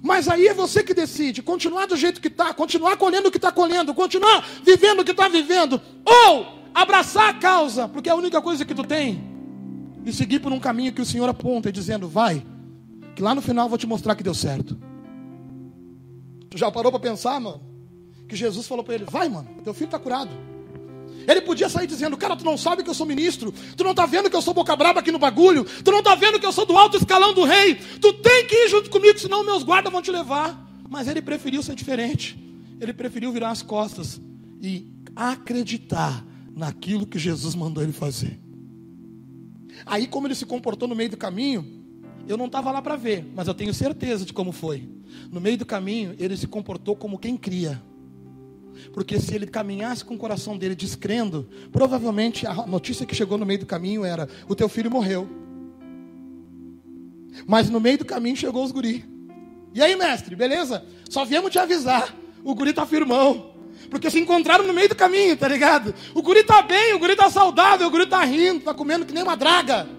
Mas 0.01 0.27
aí 0.27 0.47
é 0.47 0.53
você 0.53 0.83
que 0.83 0.93
decide 0.93 1.41
continuar 1.41 1.85
do 1.85 1.95
jeito 1.95 2.19
que 2.19 2.27
está, 2.27 2.53
continuar 2.53 2.97
colhendo 2.97 3.29
o 3.29 3.31
que 3.31 3.37
está 3.37 3.51
colhendo, 3.51 3.93
continuar 3.93 4.45
vivendo 4.63 4.99
o 4.99 5.05
que 5.05 5.11
está 5.11 5.29
vivendo, 5.29 5.81
ou 6.05 6.59
abraçar 6.73 7.29
a 7.29 7.33
causa, 7.33 7.87
porque 7.87 8.09
é 8.09 8.11
a 8.11 8.15
única 8.15 8.41
coisa 8.41 8.65
que 8.65 8.75
tu 8.75 8.83
tem, 8.83 9.23
e 10.05 10.11
seguir 10.11 10.39
por 10.39 10.51
um 10.51 10.59
caminho 10.59 10.91
que 10.91 11.01
o 11.01 11.05
Senhor 11.05 11.29
aponta, 11.29 11.71
dizendo: 11.71 12.09
vai, 12.09 12.45
que 13.15 13.21
lá 13.21 13.33
no 13.33 13.41
final 13.41 13.65
eu 13.65 13.69
vou 13.69 13.77
te 13.77 13.87
mostrar 13.87 14.15
que 14.15 14.23
deu 14.23 14.33
certo. 14.33 14.77
Tu 16.49 16.57
já 16.57 16.69
parou 16.69 16.91
para 16.91 16.99
pensar, 16.99 17.39
mano? 17.39 17.61
Que 18.27 18.35
Jesus 18.35 18.67
falou 18.67 18.83
para 18.83 18.95
ele: 18.95 19.05
vai, 19.05 19.29
mano, 19.29 19.47
teu 19.63 19.73
filho 19.73 19.85
está 19.85 19.97
curado. 19.97 20.31
Ele 21.27 21.41
podia 21.41 21.69
sair 21.69 21.87
dizendo: 21.87 22.17
Cara, 22.17 22.35
tu 22.35 22.45
não 22.45 22.57
sabe 22.57 22.83
que 22.83 22.89
eu 22.89 22.93
sou 22.93 23.05
ministro, 23.05 23.53
tu 23.75 23.83
não 23.83 23.91
está 23.91 24.05
vendo 24.05 24.29
que 24.29 24.35
eu 24.35 24.41
sou 24.41 24.53
boca 24.53 24.75
braba 24.75 24.99
aqui 24.99 25.11
no 25.11 25.19
bagulho, 25.19 25.65
tu 25.83 25.91
não 25.91 25.99
está 25.99 26.15
vendo 26.15 26.39
que 26.39 26.45
eu 26.45 26.51
sou 26.51 26.65
do 26.65 26.77
alto 26.77 26.97
escalão 26.97 27.33
do 27.33 27.43
rei, 27.43 27.75
tu 27.75 28.13
tem 28.13 28.45
que 28.45 28.55
ir 28.55 28.69
junto 28.69 28.89
comigo, 28.89 29.19
senão 29.19 29.43
meus 29.43 29.63
guardas 29.63 29.91
vão 29.91 30.01
te 30.01 30.11
levar. 30.11 30.59
Mas 30.89 31.07
ele 31.07 31.21
preferiu 31.21 31.63
ser 31.63 31.75
diferente, 31.75 32.37
ele 32.79 32.93
preferiu 32.93 33.31
virar 33.31 33.49
as 33.51 33.61
costas 33.61 34.21
e 34.61 34.87
acreditar 35.15 36.23
naquilo 36.55 37.05
que 37.05 37.17
Jesus 37.17 37.55
mandou 37.55 37.83
ele 37.83 37.93
fazer. 37.93 38.39
Aí, 39.85 40.07
como 40.07 40.27
ele 40.27 40.35
se 40.35 40.45
comportou 40.45 40.87
no 40.87 40.95
meio 40.95 41.09
do 41.09 41.17
caminho, 41.17 41.83
eu 42.27 42.37
não 42.37 42.45
estava 42.45 42.71
lá 42.71 42.81
para 42.81 42.95
ver, 42.95 43.25
mas 43.35 43.47
eu 43.47 43.53
tenho 43.53 43.73
certeza 43.73 44.25
de 44.25 44.33
como 44.33 44.51
foi. 44.51 44.87
No 45.31 45.41
meio 45.41 45.57
do 45.57 45.65
caminho, 45.65 46.15
ele 46.17 46.37
se 46.37 46.47
comportou 46.47 46.95
como 46.95 47.17
quem 47.17 47.35
cria. 47.35 47.81
Porque 48.93 49.19
se 49.19 49.35
ele 49.35 49.47
caminhasse 49.47 50.03
com 50.03 50.15
o 50.15 50.17
coração 50.17 50.57
dele 50.57 50.75
descrendo, 50.75 51.47
provavelmente 51.71 52.45
a 52.45 52.53
notícia 52.67 53.05
que 53.05 53.15
chegou 53.15 53.37
no 53.37 53.45
meio 53.45 53.59
do 53.59 53.65
caminho 53.65 54.03
era: 54.03 54.27
o 54.47 54.55
teu 54.55 54.69
filho 54.69 54.91
morreu. 54.91 55.27
Mas 57.47 57.69
no 57.69 57.79
meio 57.79 57.97
do 57.97 58.05
caminho 58.05 58.35
chegou 58.35 58.63
os 58.63 58.71
guri. 58.71 59.05
E 59.73 59.81
aí, 59.81 59.95
mestre, 59.95 60.35
beleza? 60.35 60.85
Só 61.09 61.25
viemos 61.25 61.51
te 61.51 61.57
avisar. 61.57 62.15
O 62.43 62.53
guri 62.53 62.73
tá 62.73 62.85
firmão. 62.85 63.51
Porque 63.89 64.09
se 64.09 64.19
encontraram 64.19 64.65
no 64.65 64.73
meio 64.73 64.89
do 64.89 64.95
caminho, 64.95 65.35
tá 65.35 65.47
ligado? 65.47 65.93
O 66.13 66.21
guri 66.21 66.43
tá 66.43 66.61
bem, 66.61 66.93
o 66.93 66.99
guri 66.99 67.15
tá 67.15 67.29
saudável, 67.29 67.87
o 67.87 67.91
guri 67.91 68.05
tá 68.05 68.23
rindo, 68.23 68.61
tá 68.61 68.73
comendo 68.73 69.05
que 69.05 69.13
nem 69.13 69.23
uma 69.23 69.35
draga. 69.35 69.87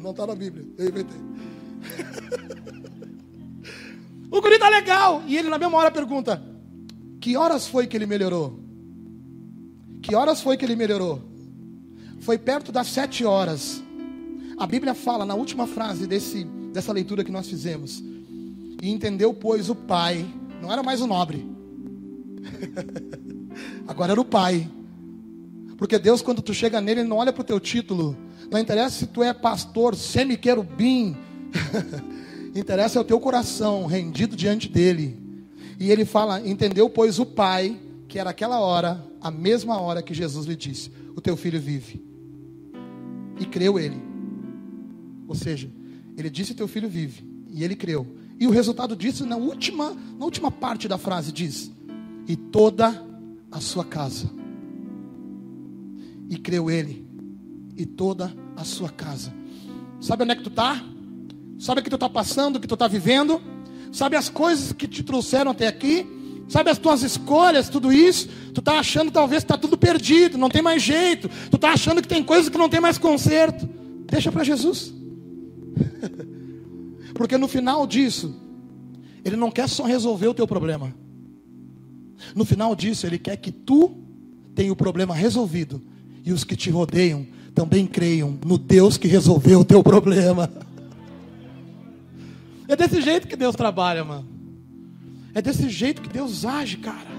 Não 0.00 0.14
tá 0.14 0.26
na 0.26 0.34
Bíblia, 0.34 0.66
eu 0.78 0.88
inventei. 0.88 1.20
O 4.34 4.40
guri 4.40 4.58
tá 4.58 4.68
legal. 4.68 5.22
E 5.28 5.36
ele 5.36 5.48
na 5.48 5.58
mesma 5.58 5.78
hora 5.78 5.92
pergunta: 5.92 6.42
Que 7.20 7.36
horas 7.36 7.68
foi 7.68 7.86
que 7.86 7.96
ele 7.96 8.04
melhorou? 8.04 8.58
Que 10.02 10.12
horas 10.12 10.40
foi 10.40 10.56
que 10.56 10.64
ele 10.64 10.74
melhorou? 10.74 11.22
Foi 12.18 12.36
perto 12.36 12.72
das 12.72 12.88
sete 12.88 13.24
horas. 13.24 13.80
A 14.58 14.66
Bíblia 14.66 14.92
fala 14.92 15.24
na 15.24 15.36
última 15.36 15.68
frase 15.68 16.08
desse, 16.08 16.42
dessa 16.72 16.92
leitura 16.92 17.22
que 17.22 17.30
nós 17.30 17.48
fizemos. 17.48 18.02
E 18.82 18.90
entendeu, 18.90 19.32
pois, 19.32 19.70
o 19.70 19.74
pai, 19.74 20.26
não 20.60 20.72
era 20.72 20.82
mais 20.82 21.00
o 21.00 21.06
nobre, 21.06 21.46
agora 23.86 24.12
era 24.12 24.20
o 24.20 24.24
pai. 24.24 24.68
Porque 25.78 25.96
Deus, 25.96 26.22
quando 26.22 26.42
tu 26.42 26.52
chega 26.52 26.80
nele, 26.80 27.00
ele 27.00 27.08
não 27.08 27.18
olha 27.18 27.32
para 27.32 27.40
o 27.40 27.44
teu 27.44 27.60
título. 27.60 28.16
Não 28.50 28.58
interessa 28.58 28.98
se 28.98 29.06
tu 29.06 29.22
é 29.22 29.32
pastor, 29.32 29.94
semi-querubim. 29.94 31.16
interessa 32.54 32.98
é 32.98 33.02
o 33.02 33.04
teu 33.04 33.18
coração 33.18 33.86
rendido 33.86 34.36
diante 34.36 34.68
dele. 34.68 35.18
E 35.78 35.90
ele 35.90 36.04
fala: 36.04 36.46
Entendeu, 36.46 36.88
pois, 36.88 37.18
o 37.18 37.26
pai, 37.26 37.80
que 38.08 38.18
era 38.18 38.30
aquela 38.30 38.60
hora, 38.60 39.04
a 39.20 39.30
mesma 39.30 39.80
hora 39.80 40.02
que 40.02 40.14
Jesus 40.14 40.46
lhe 40.46 40.56
disse: 40.56 40.90
O 41.16 41.20
teu 41.20 41.36
filho 41.36 41.60
vive. 41.60 42.02
E 43.40 43.44
creu 43.46 43.78
ele. 43.78 44.00
Ou 45.26 45.34
seja, 45.34 45.68
ele 46.16 46.30
disse: 46.30 46.54
Teu 46.54 46.68
filho 46.68 46.88
vive. 46.88 47.24
E 47.50 47.64
ele 47.64 47.74
creu. 47.74 48.06
E 48.38 48.46
o 48.46 48.50
resultado 48.50 48.96
disso, 48.96 49.24
na 49.26 49.36
última, 49.36 49.96
na 50.18 50.24
última 50.24 50.50
parte 50.50 50.86
da 50.86 50.98
frase, 50.98 51.32
diz: 51.32 51.70
E 52.28 52.36
toda 52.36 53.04
a 53.50 53.60
sua 53.60 53.84
casa. 53.84 54.30
E 56.28 56.36
creu 56.36 56.70
ele 56.70 57.04
e 57.76 57.84
toda 57.84 58.34
a 58.56 58.64
sua 58.64 58.88
casa. 58.88 59.32
Sabe 60.00 60.22
onde 60.22 60.32
é 60.32 60.36
que 60.36 60.42
tu 60.42 60.50
está? 60.50 60.93
Sabe 61.58 61.80
o 61.80 61.84
que 61.84 61.90
tu 61.90 61.96
está 61.96 62.08
passando, 62.08 62.56
o 62.56 62.60
que 62.60 62.66
tu 62.66 62.74
está 62.74 62.88
vivendo? 62.88 63.40
Sabe 63.92 64.16
as 64.16 64.28
coisas 64.28 64.72
que 64.72 64.88
te 64.88 65.02
trouxeram 65.02 65.52
até 65.52 65.66
aqui? 65.66 66.06
Sabe 66.48 66.70
as 66.70 66.78
tuas 66.78 67.02
escolhas, 67.02 67.68
tudo 67.68 67.92
isso? 67.92 68.28
Tu 68.52 68.60
está 68.60 68.78
achando 68.78 69.10
talvez 69.10 69.42
que 69.42 69.46
está 69.46 69.56
tudo 69.56 69.76
perdido, 69.76 70.36
não 70.36 70.50
tem 70.50 70.62
mais 70.62 70.82
jeito. 70.82 71.28
Tu 71.50 71.56
está 71.56 71.72
achando 71.72 72.02
que 72.02 72.08
tem 72.08 72.22
coisas 72.22 72.48
que 72.48 72.58
não 72.58 72.68
tem 72.68 72.80
mais 72.80 72.98
conserto. 72.98 73.68
Deixa 74.06 74.30
para 74.30 74.44
Jesus. 74.44 74.92
Porque 77.14 77.38
no 77.38 77.48
final 77.48 77.86
disso, 77.86 78.34
Ele 79.24 79.36
não 79.36 79.50
quer 79.50 79.68
só 79.68 79.84
resolver 79.84 80.28
o 80.28 80.34
teu 80.34 80.46
problema. 80.46 80.94
No 82.34 82.44
final 82.44 82.74
disso, 82.74 83.06
Ele 83.06 83.18
quer 83.18 83.36
que 83.36 83.50
tu 83.50 83.92
tenha 84.54 84.72
o 84.72 84.76
problema 84.76 85.14
resolvido. 85.14 85.80
E 86.24 86.32
os 86.32 86.44
que 86.44 86.56
te 86.56 86.70
rodeiam 86.70 87.26
também 87.54 87.86
creiam 87.86 88.38
no 88.44 88.58
Deus 88.58 88.96
que 88.96 89.08
resolveu 89.08 89.60
o 89.60 89.64
teu 89.64 89.82
problema. 89.82 90.50
É 92.66 92.76
desse 92.76 93.00
jeito 93.00 93.28
que 93.28 93.36
Deus 93.36 93.54
trabalha, 93.54 94.04
mano. 94.04 94.26
É 95.34 95.42
desse 95.42 95.68
jeito 95.68 96.00
que 96.00 96.08
Deus 96.08 96.44
age, 96.44 96.78
cara. 96.78 97.14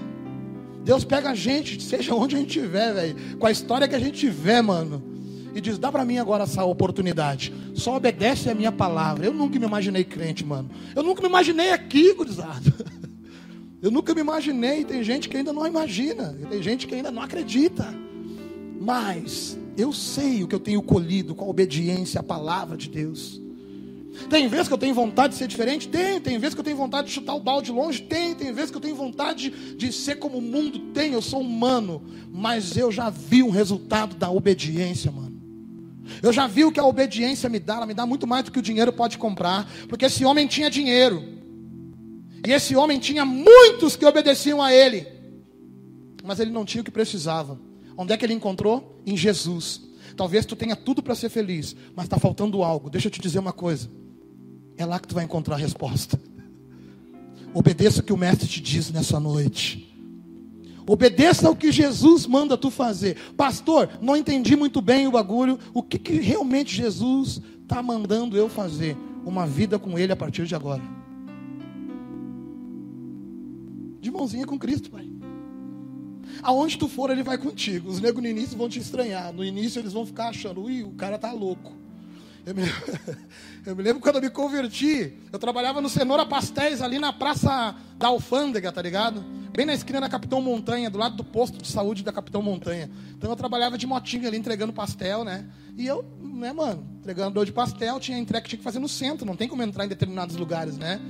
Deus 0.84 1.04
pega 1.04 1.30
a 1.30 1.34
gente, 1.34 1.82
seja 1.82 2.14
onde 2.14 2.36
a 2.36 2.38
gente 2.38 2.56
estiver, 2.56 2.94
velho, 2.94 3.38
com 3.38 3.46
a 3.46 3.50
história 3.50 3.88
que 3.88 3.94
a 3.94 3.98
gente 3.98 4.18
tiver, 4.18 4.62
mano, 4.62 5.02
e 5.54 5.60
diz: 5.60 5.78
dá 5.78 5.90
para 5.90 6.04
mim 6.04 6.18
agora 6.18 6.44
essa 6.44 6.64
oportunidade. 6.64 7.52
Só 7.74 7.96
obedece 7.96 8.48
a 8.48 8.54
minha 8.54 8.70
palavra. 8.70 9.26
Eu 9.26 9.32
nunca 9.32 9.58
me 9.58 9.66
imaginei 9.66 10.04
crente, 10.04 10.44
mano. 10.44 10.70
Eu 10.94 11.02
nunca 11.02 11.22
me 11.22 11.28
imaginei 11.28 11.72
aqui, 11.72 12.14
gurizada. 12.14 12.72
Eu 13.82 13.90
nunca 13.90 14.14
me 14.14 14.20
imaginei. 14.20 14.84
Tem 14.84 15.04
gente 15.04 15.28
que 15.28 15.36
ainda 15.36 15.52
não 15.52 15.66
imagina, 15.66 16.36
tem 16.48 16.62
gente 16.62 16.86
que 16.86 16.94
ainda 16.94 17.10
não 17.10 17.22
acredita. 17.22 17.86
Mas 18.80 19.58
eu 19.76 19.92
sei 19.92 20.42
o 20.42 20.48
que 20.48 20.54
eu 20.54 20.60
tenho 20.60 20.82
colhido 20.82 21.34
com 21.34 21.44
a 21.44 21.48
obediência 21.48 22.20
à 22.20 22.22
palavra 22.22 22.76
de 22.76 22.88
Deus. 22.88 23.40
Tem 24.28 24.48
vezes 24.48 24.68
que 24.68 24.74
eu 24.74 24.78
tenho 24.78 24.94
vontade 24.94 25.34
de 25.34 25.38
ser 25.38 25.46
diferente? 25.46 25.88
Tem. 25.88 26.20
Tem 26.20 26.38
vezes 26.38 26.54
que 26.54 26.60
eu 26.60 26.64
tenho 26.64 26.76
vontade 26.76 27.08
de 27.08 27.14
chutar 27.14 27.34
o 27.34 27.40
balde 27.40 27.70
longe? 27.70 28.02
Tem. 28.02 28.34
Tem 28.34 28.52
vezes 28.52 28.70
que 28.70 28.76
eu 28.76 28.80
tenho 28.80 28.96
vontade 28.96 29.50
de, 29.76 29.92
ser 29.92 30.16
como 30.16 30.38
o 30.38 30.42
mundo 30.42 30.78
tem. 30.92 31.12
Eu 31.12 31.22
sou 31.22 31.40
humano. 31.40 32.02
Mas 32.32 32.76
eu 32.76 32.90
já 32.90 33.10
vi 33.10 33.42
um 33.42 33.50
resultado 33.50 34.16
da 34.16 34.30
obediência, 34.30 35.10
mano. 35.12 35.36
Eu 36.22 36.32
já 36.32 36.46
vi 36.46 36.64
o 36.64 36.72
que 36.72 36.80
a 36.80 36.84
obediência 36.84 37.48
me 37.48 37.58
dá. 37.58 37.76
Ela 37.76 37.86
me 37.86 37.94
dá 37.94 38.06
muito 38.06 38.26
mais 38.26 38.44
do 38.44 38.50
que 38.50 38.58
o 38.58 38.62
dinheiro 38.62 38.92
pode 38.92 39.18
comprar. 39.18 39.70
Porque 39.88 40.06
esse 40.06 40.24
homem 40.24 40.46
tinha 40.46 40.70
dinheiro. 40.70 41.22
E 42.46 42.52
esse 42.52 42.74
homem 42.76 42.98
tinha 42.98 43.24
muitos 43.24 43.96
que 43.96 44.04
obedeciam 44.04 44.62
a 44.62 44.72
ele. 44.72 45.06
Mas 46.24 46.40
ele 46.40 46.50
não 46.50 46.64
tinha 46.64 46.80
o 46.80 46.84
que 46.84 46.90
precisava. 46.90 47.60
Onde 47.96 48.12
é 48.12 48.16
que 48.16 48.24
ele 48.24 48.34
encontrou? 48.34 49.00
Em 49.06 49.16
Jesus. 49.16 49.82
Talvez 50.16 50.46
tu 50.46 50.56
tenha 50.56 50.74
tudo 50.74 51.02
para 51.02 51.14
ser 51.14 51.28
feliz, 51.28 51.76
mas 51.94 52.06
está 52.06 52.18
faltando 52.18 52.62
algo. 52.62 52.88
Deixa 52.88 53.08
eu 53.08 53.10
te 53.10 53.20
dizer 53.20 53.38
uma 53.38 53.52
coisa. 53.52 53.90
É 54.76 54.84
lá 54.84 54.98
que 54.98 55.08
tu 55.08 55.14
vai 55.14 55.24
encontrar 55.24 55.56
a 55.56 55.58
resposta. 55.58 56.20
Obedeça 57.54 58.00
o 58.00 58.02
que 58.02 58.12
o 58.12 58.16
mestre 58.16 58.46
te 58.46 58.60
diz 58.60 58.90
nessa 58.90 59.18
noite. 59.18 59.86
Obedeça 60.86 61.50
o 61.50 61.56
que 61.56 61.72
Jesus 61.72 62.26
manda 62.26 62.56
tu 62.56 62.70
fazer. 62.70 63.16
Pastor, 63.36 63.88
não 64.00 64.16
entendi 64.16 64.54
muito 64.54 64.80
bem 64.80 65.08
o 65.08 65.10
bagulho. 65.10 65.58
O 65.74 65.82
que, 65.82 65.98
que 65.98 66.20
realmente 66.20 66.76
Jesus 66.76 67.40
está 67.62 67.82
mandando 67.82 68.36
eu 68.36 68.48
fazer? 68.48 68.96
Uma 69.24 69.46
vida 69.46 69.78
com 69.78 69.98
Ele 69.98 70.12
a 70.12 70.16
partir 70.16 70.46
de 70.46 70.54
agora. 70.54 70.82
De 74.00 74.10
mãozinha 74.10 74.46
com 74.46 74.56
Cristo, 74.56 74.90
Pai. 74.90 75.10
Aonde 76.42 76.78
tu 76.78 76.86
for, 76.86 77.10
Ele 77.10 77.24
vai 77.24 77.38
contigo. 77.38 77.88
Os 77.88 78.00
negros 78.00 78.22
no 78.22 78.28
início 78.28 78.56
vão 78.56 78.68
te 78.68 78.78
estranhar. 78.78 79.32
No 79.32 79.44
início 79.44 79.80
eles 79.80 79.92
vão 79.92 80.06
ficar 80.06 80.28
achando, 80.28 80.62
ui, 80.62 80.84
o 80.84 80.90
cara 80.90 81.18
tá 81.18 81.32
louco. 81.32 81.72
Eu 82.46 82.54
me, 82.54 82.62
eu 83.66 83.74
me, 83.74 83.82
lembro 83.82 84.00
quando 84.00 84.16
eu 84.16 84.22
me 84.22 84.30
converti, 84.30 85.12
eu 85.32 85.38
trabalhava 85.38 85.80
no 85.80 85.88
Cenoura 85.88 86.24
Pastéis, 86.24 86.80
ali 86.80 86.96
na 86.96 87.12
Praça 87.12 87.74
da 87.98 88.06
Alfândega, 88.06 88.70
tá 88.70 88.80
ligado? 88.80 89.20
Bem 89.52 89.66
na 89.66 89.74
esquina 89.74 90.00
da 90.00 90.08
Capitão 90.08 90.40
Montanha, 90.40 90.88
do 90.88 90.96
lado 90.96 91.16
do 91.16 91.24
posto 91.24 91.60
de 91.60 91.66
saúde 91.66 92.04
da 92.04 92.12
Capitão 92.12 92.40
Montanha. 92.40 92.88
Então 93.18 93.28
eu 93.28 93.34
trabalhava 93.34 93.76
de 93.76 93.84
motinha 93.84 94.28
ali, 94.28 94.36
entregando 94.36 94.72
pastel, 94.72 95.24
né? 95.24 95.44
E 95.76 95.88
eu, 95.88 96.04
né, 96.22 96.52
mano, 96.52 96.86
entregando 97.00 97.44
de 97.44 97.50
pastel, 97.50 97.98
tinha 97.98 98.16
entrega 98.16 98.44
que 98.44 98.50
tinha 98.50 98.58
que 98.58 98.64
fazer 98.64 98.78
no 98.78 98.88
centro, 98.88 99.26
não 99.26 99.34
tem 99.34 99.48
como 99.48 99.64
entrar 99.64 99.84
em 99.84 99.88
determinados 99.88 100.36
lugares, 100.36 100.78
né? 100.78 101.00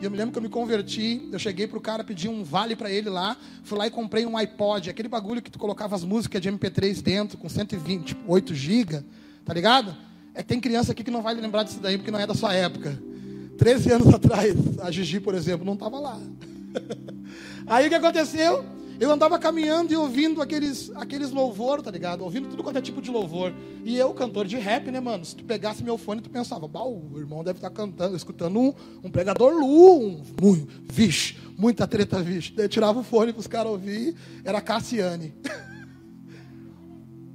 E 0.00 0.04
eu 0.06 0.10
me 0.10 0.16
lembro 0.16 0.32
que 0.32 0.38
eu 0.38 0.42
me 0.42 0.48
converti, 0.48 1.28
eu 1.30 1.38
cheguei 1.38 1.66
pro 1.66 1.78
cara, 1.78 2.02
pedi 2.02 2.26
um 2.26 2.42
vale 2.42 2.74
para 2.74 2.90
ele 2.90 3.10
lá, 3.10 3.36
fui 3.64 3.76
lá 3.76 3.86
e 3.86 3.90
comprei 3.90 4.24
um 4.24 4.34
iPod, 4.34 4.88
aquele 4.88 5.08
bagulho 5.08 5.42
que 5.42 5.50
tu 5.50 5.58
colocava 5.58 5.94
as 5.94 6.04
músicas 6.04 6.40
de 6.40 6.50
MP3 6.50 7.02
dentro, 7.02 7.36
com 7.36 7.50
128 7.50 8.54
GB, 8.54 9.04
tá 9.44 9.52
ligado? 9.52 9.94
É 10.40 10.42
tem 10.42 10.58
criança 10.58 10.92
aqui 10.92 11.04
que 11.04 11.10
não 11.10 11.20
vai 11.20 11.34
lembrar 11.34 11.64
disso 11.64 11.80
daí, 11.80 11.98
porque 11.98 12.10
não 12.10 12.18
é 12.18 12.26
da 12.26 12.34
sua 12.34 12.54
época. 12.54 12.98
13 13.58 13.92
anos 13.92 14.08
atrás, 14.14 14.54
a 14.80 14.90
Gigi, 14.90 15.20
por 15.20 15.34
exemplo, 15.34 15.66
não 15.66 15.74
estava 15.74 16.00
lá. 16.00 16.18
Aí 17.68 17.86
o 17.86 17.88
que 17.90 17.94
aconteceu? 17.94 18.64
Eu 18.98 19.10
andava 19.10 19.38
caminhando 19.38 19.92
e 19.92 19.96
ouvindo 19.96 20.40
aqueles, 20.40 20.90
aqueles 20.94 21.30
louvor, 21.30 21.82
tá 21.82 21.90
ligado? 21.90 22.24
Ouvindo 22.24 22.48
tudo 22.48 22.62
quanto 22.62 22.78
é 22.78 22.80
tipo 22.80 23.02
de 23.02 23.10
louvor. 23.10 23.52
E 23.84 23.98
eu, 23.98 24.14
cantor 24.14 24.46
de 24.46 24.56
rap, 24.56 24.90
né, 24.90 24.98
mano? 24.98 25.26
Se 25.26 25.36
tu 25.36 25.44
pegasse 25.44 25.84
meu 25.84 25.98
fone, 25.98 26.22
tu 26.22 26.30
pensava, 26.30 26.64
o 26.66 27.18
irmão 27.18 27.44
deve 27.44 27.58
estar 27.58 27.68
tá 27.68 27.76
cantando, 27.76 28.16
escutando 28.16 28.58
um, 28.58 28.72
um 29.04 29.10
pregador 29.10 29.52
Lu, 29.52 30.00
um, 30.00 30.22
um, 30.42 30.66
vixe, 30.84 31.36
muita 31.58 31.86
treta, 31.86 32.22
vixe. 32.22 32.50
Daí 32.52 32.64
eu 32.64 32.68
tirava 32.70 32.98
o 32.98 33.02
fone 33.02 33.34
para 33.34 33.40
os 33.40 33.46
caras 33.46 33.72
ouvir, 33.72 34.14
era 34.42 34.58
Cassiane. 34.62 35.34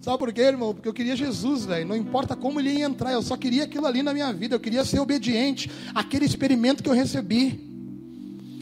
Sabe 0.05 0.19
por 0.19 0.31
quê, 0.31 0.41
irmão? 0.41 0.71
Porque 0.71 0.87
eu 0.87 0.93
queria 0.93 1.15
Jesus, 1.15 1.65
velho. 1.65 1.87
Não 1.87 1.95
importa 1.95 2.35
como 2.35 2.59
ele 2.59 2.73
ia 2.73 2.85
entrar, 2.85 3.11
eu 3.11 3.23
só 3.23 3.35
queria 3.35 3.63
aquilo 3.63 3.87
ali 3.87 4.03
na 4.03 4.13
minha 4.13 4.31
vida. 4.31 4.53
Eu 4.53 4.59
queria 4.59 4.85
ser 4.85 4.99
obediente 4.99 5.67
àquele 5.95 6.25
experimento 6.25 6.83
que 6.83 6.87
eu 6.87 6.93
recebi. 6.93 7.59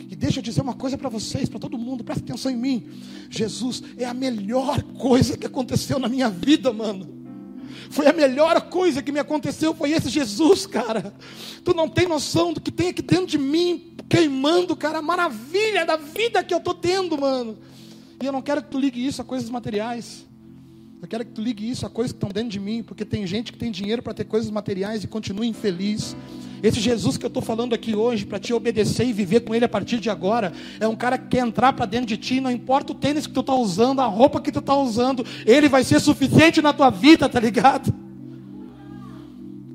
E 0.09 0.15
deixa 0.15 0.39
eu 0.39 0.41
dizer 0.41 0.61
uma 0.61 0.73
coisa 0.73 0.97
para 0.97 1.09
vocês, 1.09 1.49
para 1.49 1.59
todo 1.59 1.77
mundo, 1.77 2.01
presta 2.01 2.23
atenção 2.23 2.49
em 2.49 2.55
mim. 2.55 2.87
Jesus 3.29 3.83
é 3.97 4.05
a 4.05 4.13
melhor 4.13 4.81
coisa 4.97 5.37
que 5.37 5.45
aconteceu 5.45 5.99
na 5.99 6.07
minha 6.07 6.29
vida, 6.29 6.71
mano. 6.71 7.09
Foi 7.89 8.07
a 8.07 8.13
melhor 8.13 8.61
coisa 8.69 9.03
que 9.03 9.11
me 9.11 9.19
aconteceu, 9.19 9.75
foi 9.75 9.91
esse 9.91 10.07
Jesus, 10.07 10.65
cara. 10.65 11.13
Tu 11.61 11.73
não 11.73 11.89
tem 11.89 12.07
noção 12.07 12.53
do 12.53 12.61
que 12.61 12.71
tem 12.71 12.87
aqui 12.87 13.01
dentro 13.01 13.25
de 13.25 13.37
mim, 13.37 13.97
queimando, 14.07 14.77
cara, 14.77 14.99
a 14.99 15.01
maravilha 15.01 15.85
da 15.85 15.97
vida 15.97 16.41
que 16.41 16.53
eu 16.53 16.61
tô 16.61 16.73
tendo, 16.73 17.17
mano. 17.17 17.57
E 18.21 18.25
eu 18.25 18.31
não 18.31 18.41
quero 18.41 18.63
que 18.63 18.69
tu 18.69 18.79
ligue 18.79 19.05
isso 19.05 19.21
a 19.21 19.25
coisas 19.25 19.49
materiais. 19.49 20.23
Eu 21.03 21.07
quero 21.09 21.25
que 21.25 21.31
tu 21.31 21.41
ligue 21.41 21.69
isso 21.69 21.85
a 21.85 21.89
coisas 21.89 22.13
que 22.13 22.15
estão 22.15 22.29
dentro 22.29 22.47
de 22.47 22.61
mim, 22.61 22.81
porque 22.81 23.03
tem 23.03 23.27
gente 23.27 23.51
que 23.51 23.57
tem 23.57 23.69
dinheiro 23.69 24.01
para 24.01 24.13
ter 24.13 24.23
coisas 24.23 24.49
materiais 24.49 25.03
e 25.03 25.07
continua 25.07 25.45
infeliz. 25.45 26.15
Esse 26.63 26.79
Jesus 26.79 27.17
que 27.17 27.25
eu 27.25 27.27
estou 27.27 27.43
falando 27.43 27.75
aqui 27.75 27.93
hoje, 27.93 28.25
para 28.25 28.39
te 28.39 28.53
obedecer 28.53 29.05
e 29.05 29.11
viver 29.11 29.41
com 29.41 29.53
Ele 29.53 29.65
a 29.65 29.69
partir 29.69 29.99
de 29.99 30.09
agora, 30.09 30.53
é 30.79 30.87
um 30.87 30.95
cara 30.95 31.17
que 31.17 31.27
quer 31.27 31.45
entrar 31.45 31.73
para 31.73 31.85
dentro 31.85 32.07
de 32.07 32.15
ti, 32.15 32.39
não 32.39 32.49
importa 32.49 32.93
o 32.93 32.95
tênis 32.95 33.27
que 33.27 33.33
tu 33.33 33.41
está 33.41 33.53
usando, 33.53 33.99
a 33.99 34.05
roupa 34.05 34.39
que 34.39 34.49
tu 34.49 34.59
está 34.59 34.77
usando, 34.77 35.25
Ele 35.45 35.67
vai 35.67 35.83
ser 35.83 35.99
suficiente 35.99 36.61
na 36.61 36.71
tua 36.71 36.89
vida, 36.89 37.27
tá 37.27 37.37
ligado? 37.37 37.93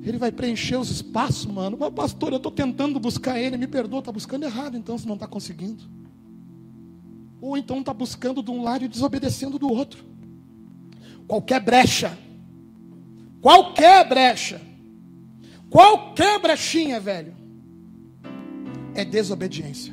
Ele 0.03 0.17
vai 0.17 0.33
preencher 0.33 0.77
os 0.77 0.91
espaços, 0.91 1.45
mano. 1.45 1.77
Mas, 1.79 1.93
pastor, 1.93 2.31
eu 2.31 2.39
estou 2.39 2.51
tentando 2.51 2.99
buscar 2.99 3.39
Ele, 3.39 3.59
me 3.59 3.67
perdoa, 3.67 3.99
está 3.99 4.11
buscando 4.11 4.45
errado, 4.45 4.79
então, 4.79 4.97
se 4.97 5.07
não 5.07 5.15
está 5.15 5.27
conseguindo. 5.27 5.85
Ou 7.39 7.55
então 7.55 7.81
está 7.81 7.93
buscando 7.93 8.43
de 8.43 8.51
um 8.51 8.63
lado 8.63 8.87
e 8.87 8.89
desobedecendo 8.89 9.59
do 9.59 9.71
outro 9.71 10.09
qualquer 11.29 11.61
brecha, 11.61 12.19
qualquer 13.43 14.09
brecha, 14.09 14.61
qualquer 15.69 16.41
brechinha, 16.41 16.99
velho, 16.99 17.37
é 18.95 19.05
desobediência. 19.05 19.93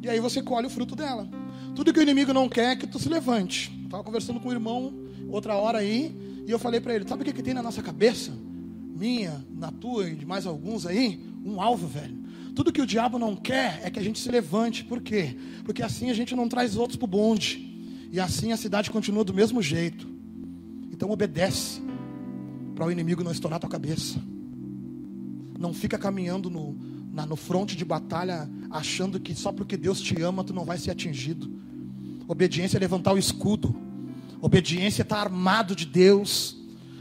E 0.00 0.08
aí 0.08 0.20
você 0.20 0.40
colhe 0.40 0.68
o 0.68 0.70
fruto 0.70 0.94
dela. 0.94 1.28
Tudo 1.74 1.92
que 1.92 1.98
o 1.98 2.02
inimigo 2.02 2.32
não 2.32 2.48
quer 2.48 2.72
é 2.72 2.76
que 2.76 2.86
tu 2.86 2.98
se 2.98 3.08
levante. 3.08 3.72
Estava 3.84 4.04
conversando 4.04 4.38
com 4.38 4.48
o 4.48 4.52
irmão 4.52 4.94
outra 5.28 5.56
hora 5.56 5.78
aí, 5.78 6.16
e 6.46 6.50
eu 6.50 6.58
falei 6.58 6.80
para 6.80 6.94
ele: 6.94 7.08
sabe 7.08 7.22
o 7.22 7.24
que, 7.24 7.32
que 7.32 7.42
tem 7.42 7.52
na 7.52 7.62
nossa 7.62 7.82
cabeça? 7.82 8.32
Minha, 8.94 9.44
na 9.50 9.70
tua 9.72 10.08
e 10.08 10.14
de 10.14 10.24
mais 10.24 10.46
alguns 10.46 10.86
aí? 10.86 11.20
Um 11.44 11.60
alvo, 11.60 11.86
velho. 11.88 12.24
Tudo 12.54 12.72
que 12.72 12.80
o 12.80 12.86
diabo 12.86 13.18
não 13.18 13.36
quer 13.36 13.80
é 13.82 13.90
que 13.90 13.98
a 13.98 14.02
gente 14.02 14.18
se 14.18 14.30
levante. 14.30 14.84
Por 14.84 15.02
quê? 15.02 15.36
Porque 15.64 15.82
assim 15.82 16.08
a 16.08 16.14
gente 16.14 16.34
não 16.34 16.48
traz 16.48 16.76
outros 16.76 16.96
para 16.96 17.04
o 17.04 17.08
bonde. 17.08 17.75
E 18.12 18.20
assim 18.20 18.52
a 18.52 18.56
cidade 18.56 18.90
continua 18.90 19.24
do 19.24 19.34
mesmo 19.34 19.60
jeito. 19.62 20.06
Então 20.92 21.10
obedece 21.10 21.80
para 22.74 22.86
o 22.86 22.92
inimigo 22.92 23.24
não 23.24 23.32
estourar 23.32 23.58
tua 23.58 23.70
cabeça. 23.70 24.20
Não 25.58 25.72
fica 25.72 25.98
caminhando 25.98 26.50
no, 26.50 26.76
na, 27.12 27.24
no 27.24 27.36
fronte 27.36 27.76
de 27.76 27.84
batalha 27.84 28.48
achando 28.70 29.18
que 29.18 29.34
só 29.34 29.50
porque 29.50 29.76
Deus 29.76 30.00
te 30.00 30.20
ama 30.20 30.44
tu 30.44 30.52
não 30.52 30.64
vai 30.64 30.78
ser 30.78 30.90
atingido. 30.90 31.50
Obediência 32.28 32.76
é 32.76 32.80
levantar 32.80 33.14
o 33.14 33.18
escudo. 33.18 33.74
Obediência 34.40 35.02
é 35.02 35.04
estar 35.04 35.18
armado 35.18 35.74
de 35.74 35.86
Deus. 35.86 36.56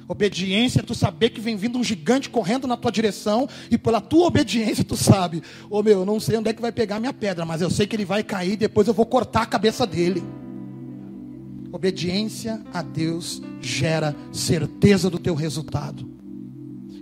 Obediência 0.07 0.79
é 0.79 0.83
tu 0.83 0.93
saber 0.93 1.31
que 1.31 1.41
vem 1.41 1.55
vindo 1.55 1.77
um 1.79 1.83
gigante 1.83 2.29
correndo 2.29 2.67
na 2.67 2.77
tua 2.77 2.91
direção 2.91 3.49
e 3.71 3.77
pela 3.77 3.99
tua 3.99 4.27
obediência 4.27 4.83
tu 4.83 4.95
sabe, 4.95 5.41
ô 5.69 5.79
oh, 5.79 5.83
meu, 5.83 5.99
eu 5.99 6.05
não 6.05 6.19
sei 6.19 6.37
onde 6.37 6.49
é 6.49 6.53
que 6.53 6.61
vai 6.61 6.71
pegar 6.71 6.99
minha 6.99 7.13
pedra, 7.13 7.43
mas 7.43 7.61
eu 7.61 7.71
sei 7.71 7.87
que 7.87 7.95
ele 7.95 8.05
vai 8.05 8.23
cair, 8.23 8.55
depois 8.55 8.87
eu 8.87 8.93
vou 8.93 9.05
cortar 9.05 9.41
a 9.41 9.47
cabeça 9.47 9.85
dele. 9.87 10.23
Obediência 11.75 12.63
a 12.73 12.81
Deus 12.81 13.41
gera 13.59 14.15
certeza 14.31 15.09
do 15.09 15.19
teu 15.19 15.35
resultado. 15.35 16.09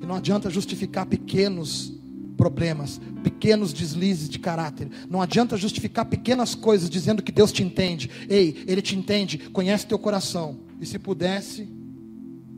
E 0.02 0.04
não 0.04 0.16
adianta 0.16 0.50
justificar 0.50 1.06
pequenos 1.06 1.94
problemas, 2.36 3.00
pequenos 3.24 3.72
deslizes 3.72 4.28
de 4.28 4.40
caráter. 4.40 4.90
Não 5.08 5.22
adianta 5.22 5.58
justificar 5.58 6.06
pequenas 6.06 6.56
coisas 6.56 6.90
dizendo 6.90 7.22
que 7.22 7.32
Deus 7.32 7.52
te 7.52 7.62
entende. 7.62 8.10
Ei, 8.28 8.64
Ele 8.66 8.82
te 8.82 8.96
entende, 8.96 9.38
conhece 9.38 9.86
teu 9.86 10.00
coração. 10.00 10.62
E 10.82 10.88
se 10.88 10.98
pudesse, 10.98 11.70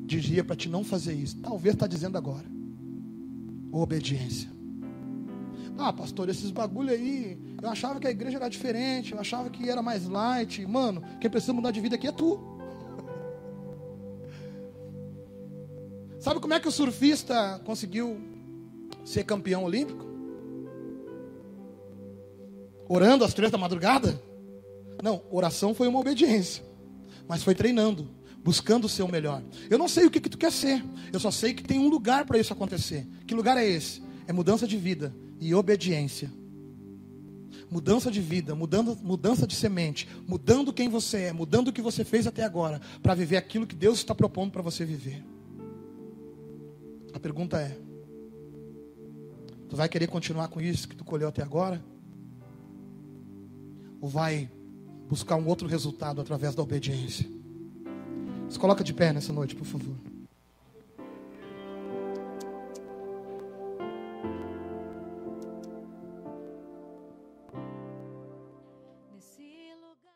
dizia 0.05 0.41
para 0.41 0.55
te 0.55 0.69
não 0.69 0.85
fazer 0.85 1.15
isso. 1.15 1.35
Talvez 1.41 1.75
está 1.75 1.85
dizendo 1.85 2.17
agora. 2.17 2.45
Obediência. 3.73 4.49
Ah, 5.77 5.91
pastor, 5.91 6.29
esses 6.29 6.49
bagulho 6.49 6.91
aí, 6.91 7.37
eu 7.61 7.69
achava 7.69 7.99
que 7.99 8.07
a 8.07 8.11
igreja 8.11 8.37
era 8.37 8.49
diferente, 8.49 9.13
eu 9.13 9.19
achava 9.19 9.49
que 9.49 9.69
era 9.69 9.81
mais 9.81 10.07
light. 10.07 10.65
Mano, 10.65 11.03
quem 11.19 11.29
precisa 11.29 11.53
mudar 11.53 11.71
de 11.71 11.81
vida 11.81 11.95
aqui 11.95 12.07
é 12.07 12.11
tu. 12.11 12.39
Sabe 16.19 16.39
como 16.39 16.53
é 16.53 16.59
que 16.59 16.67
o 16.67 16.71
surfista 16.71 17.61
conseguiu 17.65 18.19
ser 19.03 19.23
campeão 19.23 19.63
olímpico? 19.63 20.05
Orando 22.87 23.23
às 23.23 23.33
três 23.33 23.51
da 23.51 23.57
madrugada? 23.57 24.21
Não, 25.01 25.23
oração 25.29 25.73
foi 25.73 25.87
uma 25.87 25.99
obediência, 25.99 26.63
mas 27.27 27.43
foi 27.43 27.55
treinando, 27.55 28.09
buscando 28.43 28.87
o 28.87 29.07
melhor. 29.07 29.41
Eu 29.69 29.77
não 29.77 29.87
sei 29.87 30.05
o 30.05 30.11
que, 30.11 30.19
que 30.19 30.29
tu 30.29 30.37
quer 30.37 30.51
ser, 30.51 30.83
eu 31.11 31.19
só 31.19 31.31
sei 31.31 31.53
que 31.53 31.63
tem 31.63 31.79
um 31.79 31.89
lugar 31.89 32.25
para 32.25 32.37
isso 32.37 32.53
acontecer. 32.53 33.07
Que 33.27 33.33
lugar 33.33 33.57
é 33.57 33.65
esse? 33.65 34.01
É 34.27 34.33
mudança 34.33 34.67
de 34.67 34.77
vida 34.77 35.13
e 35.39 35.53
obediência. 35.53 36.31
Mudança 37.69 38.11
de 38.11 38.21
vida, 38.21 38.53
mudando, 38.53 38.95
mudança 39.01 39.47
de 39.47 39.55
semente, 39.55 40.07
mudando 40.27 40.71
quem 40.71 40.87
você 40.87 41.23
é, 41.23 41.33
mudando 41.33 41.69
o 41.69 41.73
que 41.73 41.81
você 41.81 42.03
fez 42.03 42.27
até 42.27 42.43
agora, 42.43 42.79
para 43.01 43.15
viver 43.15 43.37
aquilo 43.37 43.65
que 43.65 43.75
Deus 43.75 43.97
está 43.97 44.13
propondo 44.13 44.51
para 44.51 44.61
você 44.61 44.85
viver. 44.85 45.23
A 47.13 47.19
pergunta 47.19 47.59
é: 47.59 47.77
tu 49.67 49.75
vai 49.75 49.89
querer 49.89 50.07
continuar 50.07 50.47
com 50.49 50.61
isso 50.61 50.87
que 50.87 50.95
tu 50.95 51.03
colheu 51.03 51.27
até 51.27 51.41
agora? 51.41 51.83
Ou 53.99 54.07
vai 54.07 54.49
buscar 55.09 55.35
um 55.35 55.47
outro 55.47 55.67
resultado 55.67 56.21
através 56.21 56.53
da 56.53 56.61
obediência? 56.61 57.25
Se 58.49 58.59
coloca 58.59 58.83
de 58.83 58.93
pé 58.93 59.11
nessa 59.11 59.33
noite, 59.33 59.55
por 59.55 59.65
favor. 59.65 59.95